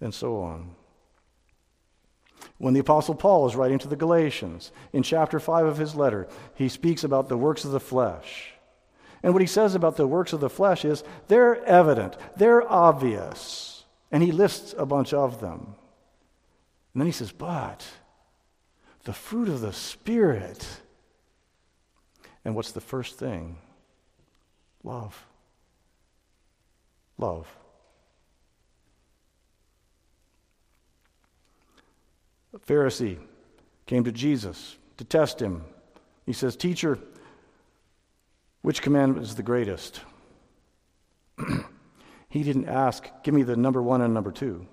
and 0.00 0.12
so 0.12 0.40
on. 0.40 0.74
When 2.58 2.74
the 2.74 2.80
Apostle 2.80 3.14
Paul 3.14 3.46
is 3.46 3.56
writing 3.56 3.78
to 3.80 3.88
the 3.88 3.96
Galatians, 3.96 4.72
in 4.92 5.02
chapter 5.02 5.38
5 5.38 5.66
of 5.66 5.78
his 5.78 5.94
letter, 5.94 6.26
he 6.54 6.68
speaks 6.68 7.04
about 7.04 7.28
the 7.28 7.36
works 7.36 7.64
of 7.64 7.70
the 7.70 7.80
flesh. 7.80 8.52
And 9.22 9.32
what 9.32 9.42
he 9.42 9.46
says 9.46 9.74
about 9.74 9.96
the 9.96 10.06
works 10.06 10.32
of 10.32 10.40
the 10.40 10.50
flesh 10.50 10.84
is 10.84 11.04
they're 11.28 11.62
evident, 11.64 12.16
they're 12.36 12.70
obvious. 12.70 13.84
And 14.10 14.22
he 14.22 14.32
lists 14.32 14.74
a 14.78 14.86
bunch 14.86 15.12
of 15.12 15.40
them. 15.40 15.74
And 16.94 17.02
then 17.02 17.06
he 17.06 17.12
says, 17.12 17.32
but 17.32 17.86
the 19.04 19.12
fruit 19.12 19.48
of 19.48 19.60
the 19.60 19.72
Spirit. 19.72 20.66
And 22.46 22.54
what's 22.54 22.70
the 22.70 22.80
first 22.80 23.18
thing? 23.18 23.58
Love. 24.84 25.26
Love. 27.18 27.48
A 32.54 32.58
Pharisee 32.60 33.18
came 33.86 34.04
to 34.04 34.12
Jesus 34.12 34.76
to 34.96 35.02
test 35.02 35.42
him. 35.42 35.64
He 36.24 36.32
says, 36.32 36.54
Teacher, 36.54 37.00
which 38.62 38.80
commandment 38.80 39.26
is 39.26 39.34
the 39.34 39.42
greatest? 39.42 40.02
he 42.28 42.44
didn't 42.44 42.68
ask, 42.68 43.10
Give 43.24 43.34
me 43.34 43.42
the 43.42 43.56
number 43.56 43.82
one 43.82 44.02
and 44.02 44.14
number 44.14 44.30
two. 44.30 44.68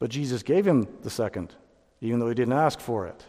But 0.00 0.10
Jesus 0.10 0.42
gave 0.42 0.66
him 0.66 0.88
the 1.02 1.10
second, 1.10 1.54
even 2.00 2.18
though 2.18 2.28
he 2.28 2.34
didn't 2.34 2.54
ask 2.54 2.80
for 2.80 3.06
it. 3.06 3.24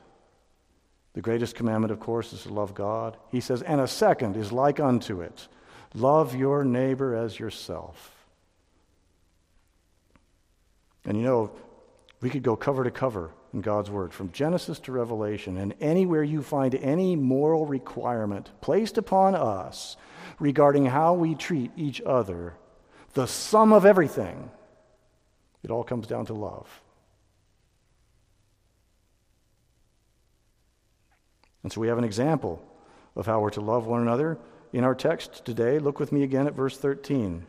The 1.16 1.22
greatest 1.22 1.56
commandment, 1.56 1.92
of 1.92 2.00
course, 2.02 2.34
is 2.34 2.44
to 2.44 2.54
love 2.54 2.74
God. 2.74 3.16
He 3.32 3.40
says, 3.40 3.62
And 3.62 3.80
a 3.80 3.88
second 3.88 4.36
is 4.36 4.52
like 4.52 4.80
unto 4.80 5.22
it 5.22 5.48
love 5.94 6.36
your 6.36 6.66
neighbor 6.66 7.16
as 7.16 7.40
yourself. 7.40 8.12
And 11.06 11.18
you 11.18 11.24
know, 11.24 11.52
we 12.20 12.30
could 12.30 12.44
go 12.44 12.58
cover 12.58 12.84
to 12.84 12.92
cover 12.92 13.32
in 13.54 13.62
God's 13.62 13.90
Word, 13.90 14.14
from 14.14 14.34
Genesis 14.34 14.78
to 14.80 14.92
Revelation, 14.92 15.56
and 15.56 15.74
anywhere 15.80 16.24
you 16.24 16.42
find 16.42 16.76
any 16.76 17.16
moral 17.16 17.66
requirement 17.66 18.52
placed 18.60 18.98
upon 18.98 19.36
us 19.36 19.96
regarding 20.40 20.86
how 20.86 21.14
we 21.14 21.34
treat 21.34 21.72
each 21.78 22.02
other, 22.02 22.56
the 23.14 23.26
sum 23.26 23.72
of 23.72 23.86
everything, 23.86 24.52
it 25.64 25.72
all 25.72 25.86
comes 25.86 26.08
down 26.08 26.26
to 26.26 26.34
love. 26.34 26.82
And 31.66 31.74
so 31.74 31.82
we 31.82 31.88
have 31.88 31.98
an 31.98 32.04
example 32.04 32.62
of 33.16 33.26
how 33.26 33.40
we're 33.40 33.50
to 33.50 33.60
love 33.60 33.88
one 33.88 34.00
another 34.00 34.38
in 34.72 34.84
our 34.84 34.94
text 34.94 35.44
today. 35.46 35.80
Look 35.80 36.00
with 36.00 36.12
me 36.12 36.22
again 36.22 36.46
at 36.46 36.54
verse 36.54 36.78
13. 36.78 37.44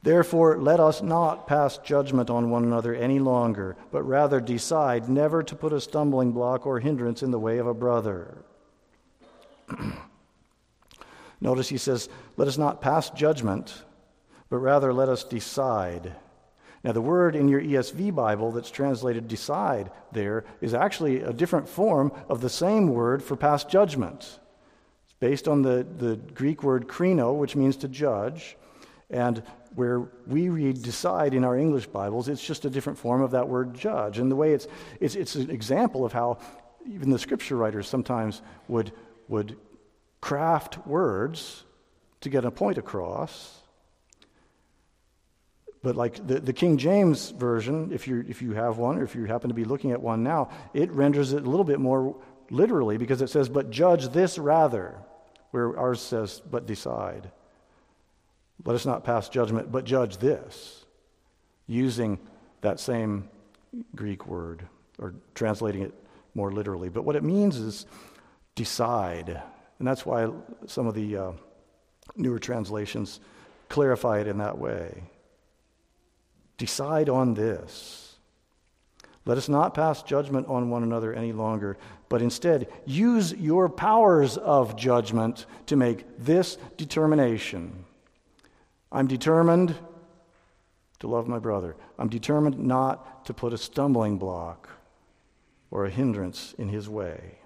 Therefore, 0.00 0.56
let 0.60 0.78
us 0.78 1.02
not 1.02 1.48
pass 1.48 1.78
judgment 1.78 2.30
on 2.30 2.50
one 2.50 2.62
another 2.62 2.94
any 2.94 3.18
longer, 3.18 3.76
but 3.90 4.04
rather 4.04 4.40
decide 4.40 5.08
never 5.08 5.42
to 5.42 5.56
put 5.56 5.72
a 5.72 5.80
stumbling 5.80 6.30
block 6.30 6.64
or 6.64 6.78
hindrance 6.78 7.24
in 7.24 7.32
the 7.32 7.38
way 7.40 7.58
of 7.58 7.66
a 7.66 7.74
brother. 7.74 8.44
Notice 11.40 11.68
he 11.68 11.78
says, 11.78 12.08
Let 12.36 12.46
us 12.46 12.58
not 12.58 12.80
pass 12.80 13.10
judgment, 13.10 13.82
but 14.50 14.58
rather 14.58 14.92
let 14.92 15.08
us 15.08 15.24
decide. 15.24 16.14
Now, 16.84 16.92
the 16.92 17.00
word 17.00 17.36
in 17.36 17.48
your 17.48 17.60
ESV 17.60 18.14
Bible 18.14 18.50
that's 18.50 18.70
translated 18.70 19.28
decide 19.28 19.92
there 20.10 20.44
is 20.60 20.74
actually 20.74 21.22
a 21.22 21.32
different 21.32 21.68
form 21.68 22.12
of 22.28 22.40
the 22.40 22.50
same 22.50 22.88
word 22.88 23.22
for 23.22 23.36
past 23.36 23.68
judgment. 23.68 24.40
It's 25.04 25.14
based 25.20 25.46
on 25.46 25.62
the, 25.62 25.86
the 25.98 26.16
Greek 26.34 26.64
word 26.64 26.88
krino, 26.88 27.36
which 27.36 27.54
means 27.54 27.76
to 27.78 27.88
judge. 27.88 28.56
And 29.10 29.44
where 29.74 30.00
we 30.26 30.48
read 30.48 30.82
decide 30.82 31.34
in 31.34 31.44
our 31.44 31.56
English 31.56 31.86
Bibles, 31.86 32.28
it's 32.28 32.44
just 32.44 32.64
a 32.64 32.70
different 32.70 32.98
form 32.98 33.22
of 33.22 33.30
that 33.30 33.48
word 33.48 33.74
judge. 33.74 34.18
And 34.18 34.30
the 34.30 34.36
way 34.36 34.52
it's, 34.52 34.66
it's, 35.00 35.14
it's 35.14 35.36
an 35.36 35.50
example 35.50 36.04
of 36.04 36.12
how 36.12 36.38
even 36.90 37.10
the 37.10 37.18
scripture 37.18 37.56
writers 37.56 37.88
sometimes 37.88 38.42
would, 38.66 38.92
would 39.28 39.56
craft 40.20 40.84
words 40.86 41.64
to 42.22 42.28
get 42.28 42.44
a 42.44 42.50
point 42.50 42.78
across. 42.78 43.61
But 45.82 45.96
like 45.96 46.24
the, 46.26 46.38
the 46.38 46.52
King 46.52 46.78
James 46.78 47.30
Version, 47.30 47.92
if, 47.92 48.06
you 48.06 48.24
if 48.28 48.40
you 48.40 48.52
have 48.52 48.78
one, 48.78 48.98
or 48.98 49.02
if 49.02 49.14
you 49.14 49.24
happen 49.24 49.48
to 49.48 49.54
be 49.54 49.64
looking 49.64 49.90
at 49.90 50.00
one 50.00 50.22
now, 50.22 50.50
it 50.74 50.90
renders 50.92 51.32
it 51.32 51.44
a 51.44 51.50
little 51.50 51.64
bit 51.64 51.80
more 51.80 52.16
literally 52.50 52.96
because 52.96 53.20
it 53.20 53.30
says, 53.30 53.48
but 53.48 53.70
judge 53.70 54.08
this 54.10 54.38
rather, 54.38 54.94
where 55.50 55.76
ours 55.78 56.00
says, 56.00 56.40
but 56.48 56.66
decide. 56.66 57.30
Let 58.64 58.76
us 58.76 58.86
not 58.86 59.02
pass 59.02 59.28
judgment, 59.28 59.72
but 59.72 59.84
judge 59.84 60.18
this, 60.18 60.84
using 61.66 62.18
that 62.60 62.78
same 62.78 63.28
Greek 63.96 64.26
word, 64.26 64.62
or 64.98 65.14
translating 65.34 65.82
it 65.82 65.94
more 66.34 66.52
literally. 66.52 66.90
But 66.90 67.04
what 67.04 67.16
it 67.16 67.24
means 67.24 67.56
is 67.56 67.86
decide. 68.54 69.42
And 69.80 69.88
that's 69.88 70.06
why 70.06 70.30
some 70.66 70.86
of 70.86 70.94
the 70.94 71.16
uh, 71.16 71.32
newer 72.14 72.38
translations 72.38 73.18
clarify 73.68 74.20
it 74.20 74.28
in 74.28 74.38
that 74.38 74.58
way. 74.58 75.02
Decide 76.62 77.08
on 77.08 77.34
this. 77.34 78.14
Let 79.26 79.36
us 79.36 79.48
not 79.48 79.74
pass 79.74 80.00
judgment 80.04 80.46
on 80.46 80.70
one 80.70 80.84
another 80.84 81.12
any 81.12 81.32
longer, 81.32 81.76
but 82.08 82.22
instead 82.22 82.68
use 82.86 83.32
your 83.32 83.68
powers 83.68 84.36
of 84.36 84.76
judgment 84.76 85.46
to 85.66 85.74
make 85.74 86.04
this 86.20 86.58
determination 86.76 87.84
I'm 88.92 89.08
determined 89.08 89.74
to 91.00 91.08
love 91.08 91.26
my 91.26 91.40
brother. 91.40 91.74
I'm 91.98 92.08
determined 92.08 92.60
not 92.60 93.24
to 93.24 93.34
put 93.34 93.52
a 93.52 93.58
stumbling 93.58 94.16
block 94.16 94.68
or 95.72 95.84
a 95.84 95.90
hindrance 95.90 96.54
in 96.58 96.68
his 96.68 96.88
way. 96.88 97.38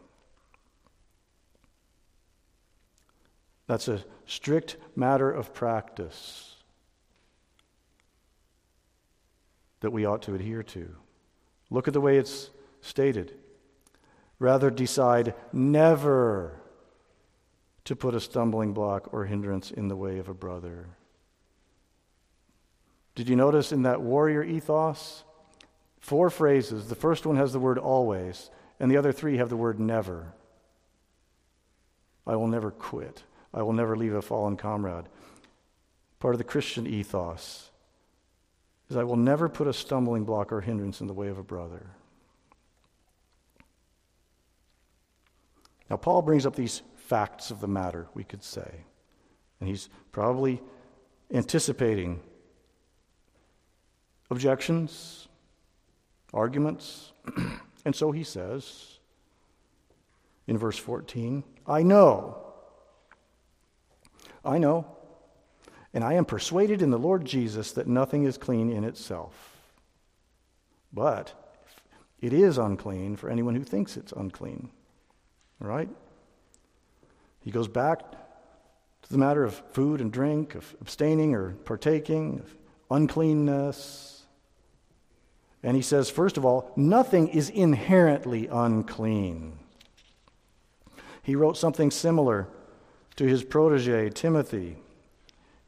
That's 3.66 3.88
a 3.88 4.04
strict 4.26 4.76
matter 4.94 5.30
of 5.30 5.54
practice 5.54 6.55
that 9.86 9.92
we 9.92 10.04
ought 10.04 10.22
to 10.22 10.34
adhere 10.34 10.64
to. 10.64 10.96
Look 11.70 11.86
at 11.86 11.94
the 11.94 12.00
way 12.00 12.18
it's 12.18 12.50
stated. 12.80 13.32
Rather, 14.40 14.68
decide 14.68 15.32
never 15.52 16.60
to 17.84 17.94
put 17.94 18.12
a 18.12 18.20
stumbling 18.20 18.72
block 18.72 19.14
or 19.14 19.26
hindrance 19.26 19.70
in 19.70 19.86
the 19.86 19.94
way 19.94 20.18
of 20.18 20.28
a 20.28 20.34
brother. 20.34 20.88
Did 23.14 23.28
you 23.28 23.36
notice 23.36 23.70
in 23.70 23.82
that 23.82 24.00
warrior 24.00 24.42
ethos? 24.42 25.22
Four 26.00 26.30
phrases. 26.30 26.88
The 26.88 26.96
first 26.96 27.24
one 27.24 27.36
has 27.36 27.52
the 27.52 27.60
word 27.60 27.78
always, 27.78 28.50
and 28.80 28.90
the 28.90 28.96
other 28.96 29.12
three 29.12 29.36
have 29.36 29.50
the 29.50 29.56
word 29.56 29.78
never. 29.78 30.32
I 32.26 32.34
will 32.34 32.48
never 32.48 32.72
quit. 32.72 33.22
I 33.54 33.62
will 33.62 33.72
never 33.72 33.96
leave 33.96 34.14
a 34.14 34.20
fallen 34.20 34.56
comrade. 34.56 35.04
Part 36.18 36.34
of 36.34 36.38
the 36.38 36.44
Christian 36.44 36.88
ethos 36.88 37.70
is 38.88 38.96
I 38.96 39.04
will 39.04 39.16
never 39.16 39.48
put 39.48 39.66
a 39.66 39.72
stumbling 39.72 40.24
block 40.24 40.52
or 40.52 40.60
hindrance 40.60 41.00
in 41.00 41.06
the 41.06 41.12
way 41.12 41.28
of 41.28 41.38
a 41.38 41.42
brother. 41.42 41.90
Now, 45.90 45.96
Paul 45.96 46.22
brings 46.22 46.46
up 46.46 46.56
these 46.56 46.82
facts 46.96 47.50
of 47.50 47.60
the 47.60 47.68
matter, 47.68 48.08
we 48.14 48.24
could 48.24 48.42
say. 48.42 48.84
And 49.60 49.68
he's 49.68 49.88
probably 50.12 50.60
anticipating 51.32 52.20
objections, 54.30 55.28
arguments. 56.34 57.12
and 57.84 57.94
so 57.94 58.10
he 58.12 58.24
says 58.24 58.98
in 60.46 60.58
verse 60.58 60.78
14, 60.78 61.44
I 61.66 61.82
know, 61.82 62.38
I 64.44 64.58
know, 64.58 64.95
and 65.94 66.04
I 66.04 66.14
am 66.14 66.24
persuaded 66.24 66.82
in 66.82 66.90
the 66.90 66.98
Lord 66.98 67.24
Jesus 67.24 67.72
that 67.72 67.86
nothing 67.86 68.24
is 68.24 68.38
clean 68.38 68.70
in 68.70 68.84
itself. 68.84 69.56
But 70.92 71.32
it 72.20 72.32
is 72.32 72.58
unclean 72.58 73.16
for 73.16 73.30
anyone 73.30 73.54
who 73.54 73.64
thinks 73.64 73.96
it's 73.96 74.12
unclean. 74.12 74.70
All 75.62 75.68
right? 75.68 75.88
He 77.40 77.50
goes 77.50 77.68
back 77.68 78.00
to 79.02 79.12
the 79.12 79.18
matter 79.18 79.44
of 79.44 79.54
food 79.72 80.00
and 80.00 80.12
drink, 80.12 80.54
of 80.54 80.74
abstaining 80.80 81.34
or 81.34 81.52
partaking, 81.64 82.40
of 82.40 82.56
uncleanness, 82.90 84.16
and 85.66 85.74
he 85.74 85.82
says, 85.82 86.08
first 86.08 86.36
of 86.36 86.44
all, 86.44 86.70
nothing 86.76 87.26
is 87.26 87.50
inherently 87.50 88.46
unclean. 88.46 89.58
He 91.24 91.34
wrote 91.34 91.56
something 91.56 91.90
similar 91.90 92.46
to 93.16 93.26
his 93.26 93.42
protege, 93.42 94.10
Timothy. 94.10 94.76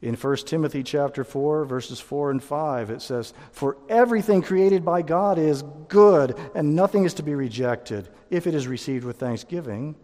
In 0.01 0.15
1 0.15 0.35
Timothy 0.37 0.81
chapter 0.81 1.23
4 1.23 1.65
verses 1.65 1.99
4 1.99 2.31
and 2.31 2.43
5 2.43 2.89
it 2.89 3.01
says 3.01 3.33
for 3.51 3.77
everything 3.89 4.41
created 4.41 4.85
by 4.85 5.01
God 5.01 5.37
is 5.37 5.63
good 5.89 6.39
and 6.55 6.75
nothing 6.75 7.03
is 7.03 7.13
to 7.15 7.23
be 7.23 7.35
rejected 7.35 8.09
if 8.29 8.47
it 8.47 8.55
is 8.55 8.67
received 8.67 9.03
with 9.03 9.17
thanksgiving 9.17 9.95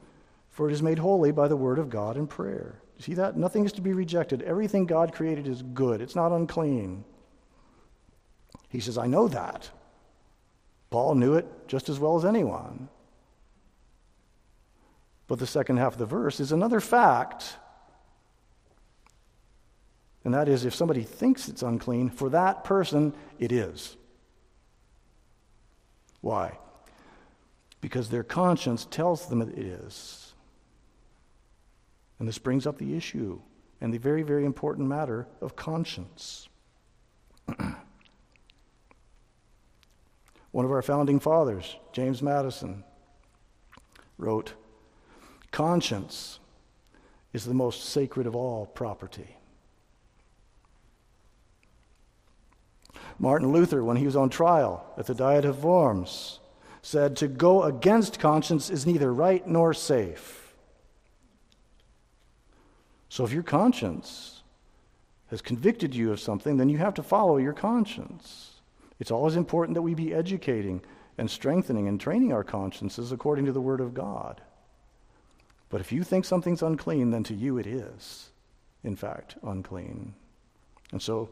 for 0.49 0.69
it 0.69 0.73
is 0.73 0.81
made 0.81 0.99
holy 0.99 1.31
by 1.31 1.49
the 1.49 1.57
word 1.57 1.79
of 1.79 1.89
God 1.89 2.15
and 2.15 2.29
prayer. 2.29 2.81
See 2.97 3.13
that 3.15 3.35
nothing 3.35 3.65
is 3.65 3.73
to 3.73 3.81
be 3.81 3.91
rejected. 3.91 4.41
Everything 4.41 4.85
God 4.85 5.13
created 5.13 5.47
is 5.47 5.61
good. 5.61 5.99
It's 6.01 6.15
not 6.15 6.31
unclean. 6.31 7.03
He 8.69 8.79
says 8.79 8.97
I 8.97 9.07
know 9.07 9.27
that. 9.27 9.69
Paul 10.91 11.15
knew 11.15 11.33
it 11.33 11.45
just 11.67 11.89
as 11.89 11.99
well 11.99 12.15
as 12.15 12.23
anyone. 12.23 12.87
But 15.27 15.39
the 15.39 15.47
second 15.47 15.75
half 15.77 15.93
of 15.93 15.99
the 15.99 16.05
verse 16.05 16.39
is 16.39 16.53
another 16.53 16.79
fact. 16.79 17.57
And 20.25 20.33
that 20.33 20.49
is, 20.49 20.65
if 20.65 20.73
somebody 20.73 21.03
thinks 21.03 21.47
it's 21.47 21.61
unclean, 21.61 22.09
for 22.09 22.29
that 22.29 22.63
person, 22.63 23.13
it 23.37 23.51
is. 23.51 23.95
Why? 26.21 26.57
Because 27.79 28.09
their 28.09 28.23
conscience 28.23 28.85
tells 28.89 29.27
them 29.27 29.43
it 29.43 29.55
is. 29.57 30.33
And 32.17 32.27
this 32.27 32.39
brings 32.39 32.65
up 32.65 32.79
the 32.79 32.97
issue 32.97 33.39
and 33.79 33.93
the 33.93 33.99
very, 33.99 34.23
very 34.23 34.45
important 34.45 34.87
matter 34.87 35.27
of 35.41 35.55
conscience. 35.55 36.49
One 40.51 40.65
of 40.65 40.71
our 40.71 40.81
founding 40.81 41.19
fathers, 41.19 41.75
James 41.93 42.23
Madison, 42.23 42.83
wrote 44.17 44.53
Conscience 45.51 46.39
is 47.31 47.45
the 47.45 47.53
most 47.53 47.83
sacred 47.89 48.25
of 48.25 48.35
all 48.35 48.65
property. 48.65 49.37
Martin 53.17 53.51
Luther, 53.51 53.83
when 53.83 53.97
he 53.97 54.05
was 54.05 54.15
on 54.15 54.29
trial 54.29 54.85
at 54.97 55.05
the 55.05 55.15
Diet 55.15 55.45
of 55.45 55.63
Worms, 55.63 56.39
said, 56.81 57.15
To 57.17 57.27
go 57.27 57.63
against 57.63 58.19
conscience 58.19 58.69
is 58.69 58.85
neither 58.85 59.13
right 59.13 59.45
nor 59.47 59.73
safe. 59.73 60.53
So 63.09 63.23
if 63.23 63.31
your 63.31 63.43
conscience 63.43 64.43
has 65.27 65.41
convicted 65.41 65.95
you 65.95 66.11
of 66.11 66.19
something, 66.19 66.57
then 66.57 66.69
you 66.69 66.77
have 66.77 66.93
to 66.95 67.03
follow 67.03 67.37
your 67.37 67.53
conscience. 67.53 68.61
It's 68.99 69.11
always 69.11 69.35
important 69.35 69.75
that 69.75 69.81
we 69.81 69.93
be 69.93 70.13
educating 70.13 70.81
and 71.17 71.31
strengthening 71.31 71.87
and 71.87 71.99
training 71.99 72.33
our 72.33 72.43
consciences 72.43 73.11
according 73.11 73.45
to 73.45 73.51
the 73.51 73.61
Word 73.61 73.79
of 73.79 73.93
God. 73.93 74.41
But 75.69 75.81
if 75.81 75.91
you 75.91 76.03
think 76.03 76.25
something's 76.25 76.61
unclean, 76.61 77.11
then 77.11 77.23
to 77.23 77.33
you 77.33 77.57
it 77.57 77.65
is, 77.65 78.29
in 78.83 78.95
fact, 78.95 79.35
unclean. 79.43 80.13
And 80.91 81.01
so 81.01 81.29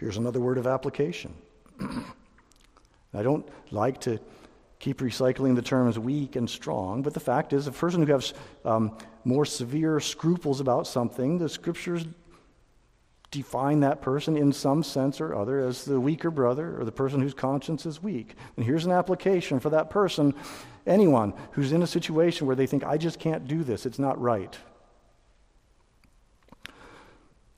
here's 0.00 0.16
another 0.16 0.40
word 0.40 0.58
of 0.58 0.66
application. 0.66 1.34
I 3.14 3.22
don't 3.22 3.46
like 3.70 4.00
to 4.02 4.18
keep 4.78 4.98
recycling 4.98 5.54
the 5.54 5.62
terms 5.62 5.98
weak 5.98 6.36
and 6.36 6.48
strong, 6.48 7.02
but 7.02 7.12
the 7.12 7.20
fact 7.20 7.52
is, 7.52 7.66
a 7.66 7.72
person 7.72 8.04
who 8.04 8.12
has 8.12 8.32
um, 8.64 8.96
more 9.24 9.44
severe 9.44 10.00
scruples 10.00 10.60
about 10.60 10.86
something, 10.86 11.36
the 11.36 11.48
scriptures 11.48 12.06
define 13.30 13.80
that 13.80 14.00
person 14.00 14.36
in 14.36 14.52
some 14.52 14.82
sense 14.82 15.20
or 15.20 15.34
other 15.34 15.60
as 15.60 15.84
the 15.84 16.00
weaker 16.00 16.30
brother 16.30 16.80
or 16.80 16.84
the 16.84 16.90
person 16.90 17.20
whose 17.20 17.34
conscience 17.34 17.86
is 17.86 18.02
weak. 18.02 18.34
And 18.56 18.64
here's 18.64 18.86
an 18.86 18.92
application 18.92 19.60
for 19.60 19.70
that 19.70 19.90
person 19.90 20.34
anyone 20.86 21.34
who's 21.52 21.72
in 21.72 21.82
a 21.82 21.86
situation 21.86 22.46
where 22.46 22.56
they 22.56 22.66
think, 22.66 22.84
I 22.84 22.96
just 22.96 23.20
can't 23.20 23.46
do 23.46 23.62
this, 23.62 23.84
it's 23.84 23.98
not 23.98 24.20
right. 24.20 24.56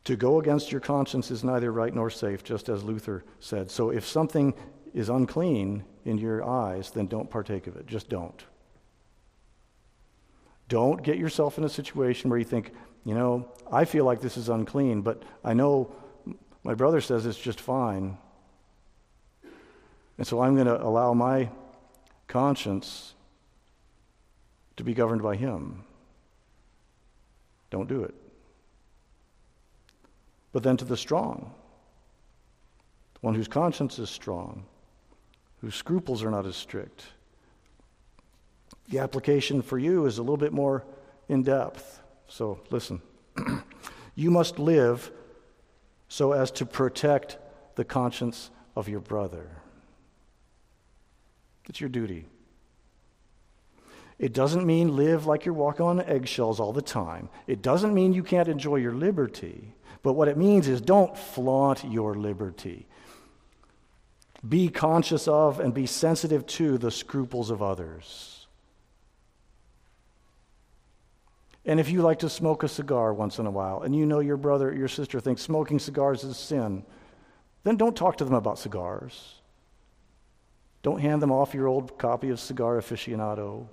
To 0.05 0.17
go 0.17 0.41
against 0.41 0.73
your 0.73 0.81
conscience 0.81 1.31
is 1.31 1.45
neither 1.45 1.71
right 1.71 1.95
nor 1.95 2.11
safe, 2.11 2.43
just 2.43 2.69
as 2.69 2.83
Luther 2.83 3.25
said. 3.39 3.71
So 3.71 3.91
if 3.91 4.05
something 4.07 4.53
is 4.93 5.09
unclean 5.09 5.85
in 6.05 6.19
your 6.19 6.45
eyes, 6.45 6.91
then 6.91 7.07
don't 7.07 7.31
partake 7.31 7.67
of 7.67 7.77
it. 7.77 7.87
Just 7.87 8.09
don't. 8.09 8.45
Don't 10.69 11.03
get 11.03 11.19
yourself 11.19 11.59
in 11.59 11.65
a 11.65 11.69
situation 11.69 12.31
where 12.31 12.39
you 12.39 12.45
think, 12.45 12.73
you 13.05 13.15
know, 13.15 13.49
I 13.71 13.85
feel 13.85 14.05
like 14.05 14.21
this 14.21 14.37
is 14.37 14.49
unclean, 14.49 15.03
but 15.03 15.23
I 15.45 15.55
know 15.55 15.95
my 16.65 16.75
brother 16.75 17.01
says 17.01 17.27
it's 17.27 17.39
just 17.39 17.61
fine. 17.61 18.19
And 20.19 20.27
so 20.27 20.41
I'm 20.41 20.55
going 20.55 20.67
to 20.67 20.83
allow 20.83 21.15
my 21.15 21.49
conscience 22.27 23.15
to 24.77 24.85
be 24.85 24.95
governed 24.95 25.23
by 25.23 25.37
him. 25.37 25.85
Don't 27.71 27.89
do 27.89 28.03
it. 28.03 28.15
But 30.53 30.63
then 30.63 30.77
to 30.77 30.85
the 30.85 30.97
strong, 30.97 31.53
the 33.15 33.21
one 33.21 33.35
whose 33.35 33.49
conscience 33.49 33.99
is 33.99 34.11
strong, 34.11 34.65
whose 35.61 35.75
scruples 35.75 36.23
are 36.23 36.31
not 36.31 36.47
as 36.47 36.57
strict. 36.57 37.05
The 38.91 38.99
application 38.99 39.63
for 39.63 39.79
you 39.79 40.07
is 40.07 40.19
a 40.19 40.23
little 40.23 40.37
bit 40.37 40.53
more 40.53 40.85
in 41.29 41.43
depth. 41.43 42.03
So 42.29 42.61
listen. 42.71 43.01
you 44.15 44.31
must 44.31 44.59
live 44.59 45.11
so 46.09 46.33
as 46.33 46.51
to 46.51 46.67
protect 46.67 47.39
the 47.77 47.85
conscience 47.85 48.51
of 48.77 48.89
your 48.89 49.01
brother. 49.01 49.49
It's 51.69 51.81
your 51.81 51.89
duty. 51.89 52.27
It 54.19 54.33
doesn't 54.33 54.67
mean 54.67 54.95
live 54.95 55.27
like 55.27 55.45
you're 55.45 55.55
walking 55.55 55.87
on 55.87 56.01
eggshells 56.01 56.61
all 56.61 56.73
the 56.73 56.83
time. 56.83 57.29
It 57.47 57.63
doesn't 57.63 57.95
mean 57.95 58.13
you 58.13 58.23
can't 58.23 58.49
enjoy 58.49 58.77
your 58.77 58.95
liberty. 58.95 59.75
But 60.03 60.15
what 60.15 60.29
it 60.29 60.37
means 60.37 60.69
is 60.69 60.81
don't 60.81 61.17
flaunt 61.17 61.85
your 61.85 62.15
liberty. 62.15 62.87
Be 64.47 64.69
conscious 64.69 65.29
of 65.29 65.61
and 65.61 65.73
be 65.73 65.87
sensitive 65.87 66.45
to 66.47 66.77
the 66.79 66.91
scruples 66.91 67.51
of 67.51 67.63
others. 67.63 68.47
And 71.65 71.79
if 71.79 71.91
you 71.91 72.03
like 72.03 72.19
to 72.21 72.29
smoke 72.29 72.65
a 72.65 72.69
cigar 72.69 73.15
once 73.15 73.39
in 73.39 73.47
a 73.47 73.51
while, 73.51 73.83
and 73.83 73.95
you 73.95 74.05
know 74.05 74.19
your 74.19 74.37
brother 74.37 74.71
or 74.71 74.75
your 74.75 74.89
sister 74.89 75.21
thinks 75.21 75.43
smoking 75.43 75.79
cigars 75.79 76.25
is 76.25 76.37
sin, 76.37 76.85
then 77.63 77.77
don't 77.77 77.97
talk 77.97 78.17
to 78.17 78.25
them 78.25 78.35
about 78.35 78.59
cigars. 78.59 79.37
Don't 80.83 81.01
hand 81.01 81.23
them 81.23 81.31
off 81.31 81.55
your 81.55 81.69
old 81.69 81.97
copy 81.99 82.31
of 82.31 82.41
Cigar 82.41 82.79
Aficionado. 82.79 83.69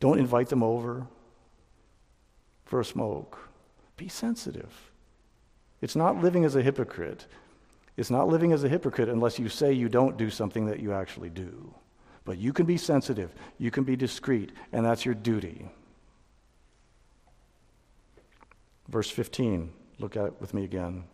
Don't 0.00 0.18
invite 0.18 0.50
them 0.50 0.62
over 0.62 1.06
for 2.66 2.80
a 2.80 2.84
smoke. 2.84 3.48
Be 3.96 4.08
sensitive. 4.08 4.90
It's 5.80 5.96
not 5.96 6.20
living 6.20 6.44
as 6.44 6.56
a 6.56 6.62
hypocrite. 6.62 7.26
It's 7.96 8.10
not 8.10 8.28
living 8.28 8.52
as 8.52 8.64
a 8.64 8.68
hypocrite 8.68 9.08
unless 9.08 9.38
you 9.38 9.48
say 9.48 9.72
you 9.72 9.88
don't 9.88 10.16
do 10.16 10.30
something 10.30 10.66
that 10.66 10.80
you 10.80 10.92
actually 10.92 11.30
do. 11.30 11.74
But 12.24 12.38
you 12.38 12.52
can 12.52 12.66
be 12.66 12.76
sensitive, 12.76 13.34
you 13.58 13.70
can 13.70 13.84
be 13.84 13.96
discreet, 13.96 14.52
and 14.72 14.86
that's 14.86 15.04
your 15.04 15.14
duty. 15.14 15.68
Verse 18.88 19.10
15, 19.10 19.72
look 19.98 20.16
at 20.16 20.26
it 20.26 20.40
with 20.40 20.54
me 20.54 20.64
again. 20.64 21.04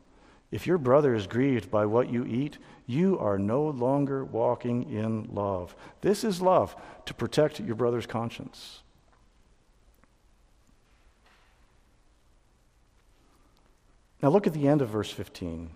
If 0.50 0.66
your 0.66 0.78
brother 0.78 1.14
is 1.14 1.26
grieved 1.26 1.70
by 1.70 1.86
what 1.86 2.10
you 2.10 2.24
eat, 2.24 2.58
you 2.86 3.18
are 3.18 3.38
no 3.38 3.64
longer 3.64 4.24
walking 4.24 4.90
in 4.90 5.28
love. 5.30 5.74
This 6.00 6.24
is 6.24 6.40
love, 6.40 6.74
to 7.06 7.14
protect 7.14 7.60
your 7.60 7.74
brother's 7.74 8.06
conscience. 8.06 8.82
Now 14.22 14.30
look 14.30 14.46
at 14.46 14.54
the 14.54 14.68
end 14.68 14.82
of 14.82 14.88
verse 14.88 15.10
15. 15.10 15.70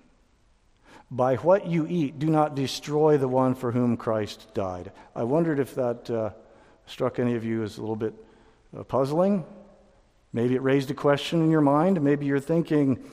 By 1.11 1.37
what 1.37 1.67
you 1.67 1.87
eat, 1.87 2.19
do 2.19 2.29
not 2.29 2.55
destroy 2.55 3.19
the 3.19 3.29
one 3.29 3.55
for 3.55 3.71
whom 3.71 3.97
Christ 3.97 4.49
died. 4.55 4.93
I 5.15 5.25
wondered 5.25 5.59
if 5.59 5.75
that 5.75 6.11
uh, 6.11 6.31
struck 6.87 7.19
any 7.19 7.35
of 7.35 7.45
you 7.45 7.63
as 7.63 7.77
a 7.77 7.81
little 7.81 7.97
bit 7.97 8.15
uh, 8.77 8.83
puzzling. 8.83 9.45
Maybe 10.33 10.55
it 10.55 10.63
raised 10.63 10.91
a 10.91 10.95
question 10.95 11.43
in 11.43 11.51
your 11.51 11.61
mind. 11.61 12.01
Maybe 12.01 12.25
you're 12.25 12.41
thinking, 12.41 13.05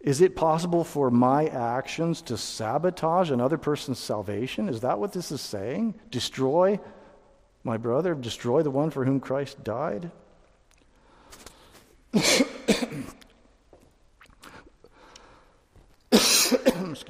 is 0.00 0.20
it 0.20 0.36
possible 0.36 0.84
for 0.84 1.10
my 1.10 1.46
actions 1.46 2.20
to 2.22 2.36
sabotage 2.36 3.30
another 3.30 3.58
person's 3.58 3.98
salvation? 3.98 4.68
Is 4.68 4.80
that 4.80 4.98
what 4.98 5.12
this 5.12 5.32
is 5.32 5.40
saying? 5.40 5.94
Destroy 6.10 6.78
my 7.64 7.76
brother, 7.76 8.14
destroy 8.14 8.62
the 8.62 8.70
one 8.70 8.90
for 8.90 9.04
whom 9.04 9.20
Christ 9.20 9.62
died? 9.64 10.10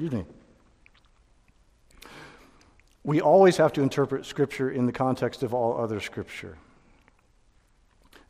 Excuse 0.00 0.24
me. 0.24 2.10
We 3.04 3.20
always 3.20 3.58
have 3.58 3.74
to 3.74 3.82
interpret 3.82 4.24
Scripture 4.24 4.70
in 4.70 4.86
the 4.86 4.92
context 4.92 5.42
of 5.42 5.52
all 5.52 5.78
other 5.78 6.00
Scripture. 6.00 6.56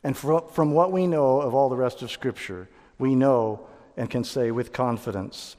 And 0.03 0.17
from, 0.17 0.49
from 0.49 0.73
what 0.73 0.91
we 0.91 1.07
know 1.07 1.39
of 1.39 1.53
all 1.53 1.69
the 1.69 1.77
rest 1.77 2.01
of 2.01 2.11
Scripture, 2.11 2.67
we 2.99 3.15
know 3.15 3.69
and 3.95 4.09
can 4.09 4.25
say 4.25 4.51
with 4.51 4.73
confidence 4.73 5.55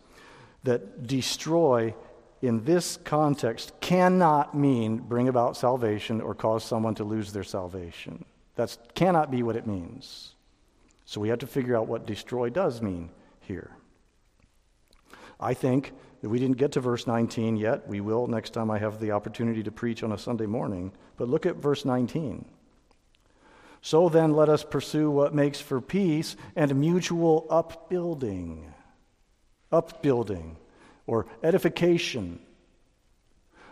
that 0.64 1.06
destroy 1.06 1.94
in 2.42 2.62
this 2.64 2.98
context 3.04 3.72
cannot 3.80 4.54
mean 4.54 4.98
bring 4.98 5.28
about 5.28 5.56
salvation 5.56 6.20
or 6.20 6.34
cause 6.34 6.62
someone 6.62 6.94
to 6.96 7.04
lose 7.04 7.32
their 7.32 7.42
salvation. 7.42 8.26
That 8.56 8.76
cannot 8.94 9.30
be 9.30 9.42
what 9.42 9.56
it 9.56 9.66
means. 9.66 10.34
So 11.06 11.22
we 11.22 11.30
have 11.30 11.38
to 11.38 11.46
figure 11.46 11.74
out 11.74 11.88
what 11.88 12.04
destroy 12.04 12.50
does 12.50 12.82
mean 12.82 13.08
here. 13.40 13.70
I 15.42 15.54
think 15.54 15.92
that 16.22 16.28
we 16.28 16.38
didn't 16.38 16.56
get 16.56 16.72
to 16.72 16.80
verse 16.80 17.06
19 17.06 17.56
yet. 17.56 17.88
We 17.88 18.00
will 18.00 18.28
next 18.28 18.50
time 18.50 18.70
I 18.70 18.78
have 18.78 19.00
the 19.00 19.10
opportunity 19.10 19.62
to 19.64 19.72
preach 19.72 20.04
on 20.04 20.12
a 20.12 20.18
Sunday 20.18 20.46
morning. 20.46 20.92
But 21.16 21.28
look 21.28 21.46
at 21.46 21.56
verse 21.56 21.84
19. 21.84 22.44
So 23.84 24.08
then, 24.08 24.32
let 24.32 24.48
us 24.48 24.62
pursue 24.62 25.10
what 25.10 25.34
makes 25.34 25.60
for 25.60 25.80
peace 25.80 26.36
and 26.54 26.76
mutual 26.76 27.48
upbuilding. 27.50 28.72
Upbuilding 29.72 30.56
or 31.08 31.26
edification. 31.42 32.38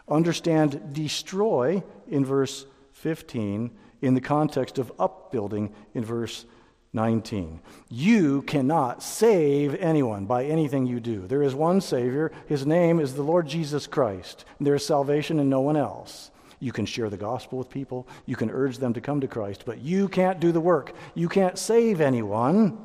Understand 0.09 0.93
destroy 0.93 1.85
in 2.09 2.25
verse 2.25 2.67
15 2.95 3.71
in 4.03 4.15
the 4.15 4.21
context 4.21 4.79
of 4.79 4.91
upbuilding 4.99 5.73
in 5.95 6.05
verse 6.05 6.45
19. 6.93 7.61
You 7.89 8.43
cannot 8.43 9.03
save 9.03 9.75
anyone 9.77 10.27
by 10.27 10.45
anything 10.45 10.87
you 10.87 10.99
do. 10.99 11.27
There 11.27 11.43
is 11.43 11.55
one 11.55 11.81
Savior. 11.81 12.33
His 12.47 12.67
name 12.67 12.99
is 12.99 13.15
the 13.15 13.23
Lord 13.23 13.47
Jesus 13.47 13.87
Christ. 13.87 14.45
There 14.61 14.75
is 14.75 14.85
salvation 14.85 15.39
in 15.39 15.49
no 15.49 15.61
one 15.61 15.77
else. 15.77 16.31
You 16.59 16.73
can 16.73 16.87
share 16.87 17.09
the 17.09 17.17
gospel 17.17 17.59
with 17.59 17.71
people. 17.71 18.07
You 18.27 18.37
can 18.37 18.51
urge 18.51 18.79
them 18.79 18.93
to 18.95 19.01
come 19.01 19.21
to 19.21 19.29
Christ, 19.29 19.63
but 19.65 19.81
you 19.81 20.09
can't 20.09 20.41
do 20.41 20.53
the 20.53 20.61
work. 20.61 20.93
You 21.15 21.29
can't 21.29 21.59
save 21.59 22.01
anyone, 22.01 22.79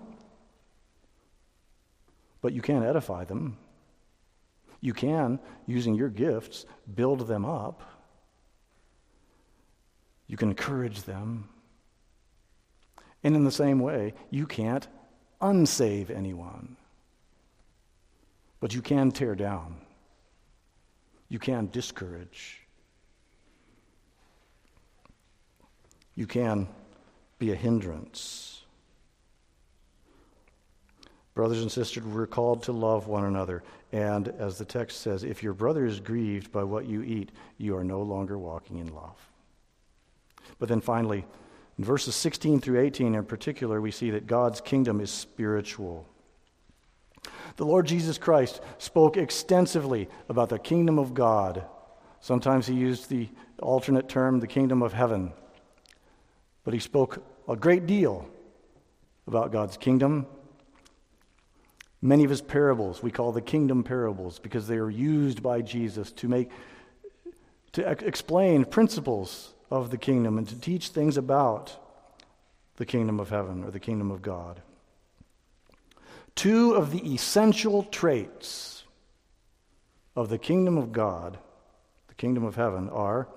but 2.41 2.53
you 2.53 2.61
can 2.61 2.83
edify 2.83 3.25
them. 3.25 3.57
You 4.81 4.93
can, 4.93 5.39
using 5.65 5.95
your 5.95 6.09
gifts, 6.09 6.65
build 6.93 7.27
them 7.27 7.43
up. 7.43 7.81
You 10.27 10.37
can 10.37 10.49
encourage 10.49 11.03
them. 11.03 11.49
And 13.25 13.35
in 13.35 13.43
the 13.43 13.51
same 13.51 13.79
way, 13.79 14.13
you 14.29 14.45
can't 14.45 14.87
unsave 15.41 16.11
anyone. 16.11 16.77
But 18.59 18.75
you 18.75 18.83
can 18.83 19.11
tear 19.11 19.33
down. 19.33 19.77
You 21.27 21.39
can 21.39 21.67
discourage. 21.71 22.61
You 26.13 26.27
can 26.27 26.67
be 27.39 27.51
a 27.51 27.55
hindrance. 27.55 28.61
Brothers 31.33 31.63
and 31.63 31.71
sisters, 31.71 32.03
we're 32.03 32.27
called 32.27 32.61
to 32.63 32.73
love 32.73 33.07
one 33.07 33.25
another. 33.25 33.63
And 33.91 34.27
as 34.37 34.59
the 34.59 34.65
text 34.65 35.01
says, 35.01 35.23
if 35.23 35.41
your 35.41 35.53
brother 35.53 35.87
is 35.87 35.99
grieved 35.99 36.51
by 36.51 36.63
what 36.63 36.85
you 36.85 37.01
eat, 37.01 37.31
you 37.57 37.75
are 37.75 37.83
no 37.83 38.03
longer 38.03 38.37
walking 38.37 38.77
in 38.77 38.93
love. 38.93 39.17
But 40.59 40.69
then 40.69 40.79
finally, 40.79 41.25
in 41.77 41.83
verses 41.83 42.15
16 42.15 42.61
through 42.61 42.79
18 42.79 43.15
in 43.15 43.25
particular, 43.25 43.81
we 43.81 43.91
see 43.91 44.11
that 44.11 44.27
God's 44.27 44.61
kingdom 44.61 45.01
is 45.01 45.11
spiritual. 45.11 46.07
The 47.57 47.65
Lord 47.65 47.85
Jesus 47.85 48.17
Christ 48.17 48.61
spoke 48.77 49.17
extensively 49.17 50.07
about 50.29 50.49
the 50.49 50.59
kingdom 50.59 50.99
of 50.99 51.13
God. 51.13 51.65
Sometimes 52.19 52.67
he 52.67 52.75
used 52.75 53.09
the 53.09 53.29
alternate 53.61 54.09
term, 54.09 54.39
the 54.39 54.47
kingdom 54.47 54.81
of 54.81 54.93
heaven. 54.93 55.33
But 56.63 56.73
he 56.73 56.79
spoke 56.79 57.23
a 57.47 57.55
great 57.55 57.85
deal 57.85 58.27
about 59.27 59.51
God's 59.51 59.77
kingdom. 59.77 60.27
Many 62.01 62.23
of 62.23 62.29
his 62.29 62.41
parables 62.41 63.01
we 63.01 63.11
call 63.11 63.31
the 63.31 63.41
kingdom 63.41 63.83
parables 63.83 64.39
because 64.39 64.67
they 64.67 64.77
are 64.77 64.89
used 64.89 65.41
by 65.41 65.61
Jesus 65.61 66.11
to 66.13 66.27
make 66.27 66.51
to 67.73 67.89
explain 67.89 68.63
principles 68.63 69.54
of 69.75 69.91
the 69.91 69.97
kingdom 69.97 70.37
and 70.37 70.47
to 70.47 70.59
teach 70.59 70.89
things 70.89 71.17
about 71.17 71.77
the 72.77 72.85
kingdom 72.85 73.19
of 73.19 73.29
heaven 73.29 73.63
or 73.63 73.71
the 73.71 73.79
kingdom 73.79 74.11
of 74.11 74.21
God. 74.21 74.61
Two 76.35 76.73
of 76.73 76.91
the 76.91 77.13
essential 77.13 77.83
traits 77.83 78.83
of 80.15 80.29
the 80.29 80.37
kingdom 80.37 80.77
of 80.77 80.91
God, 80.91 81.37
the 82.07 82.15
kingdom 82.15 82.43
of 82.43 82.55
heaven, 82.55 82.89
are 82.89 83.27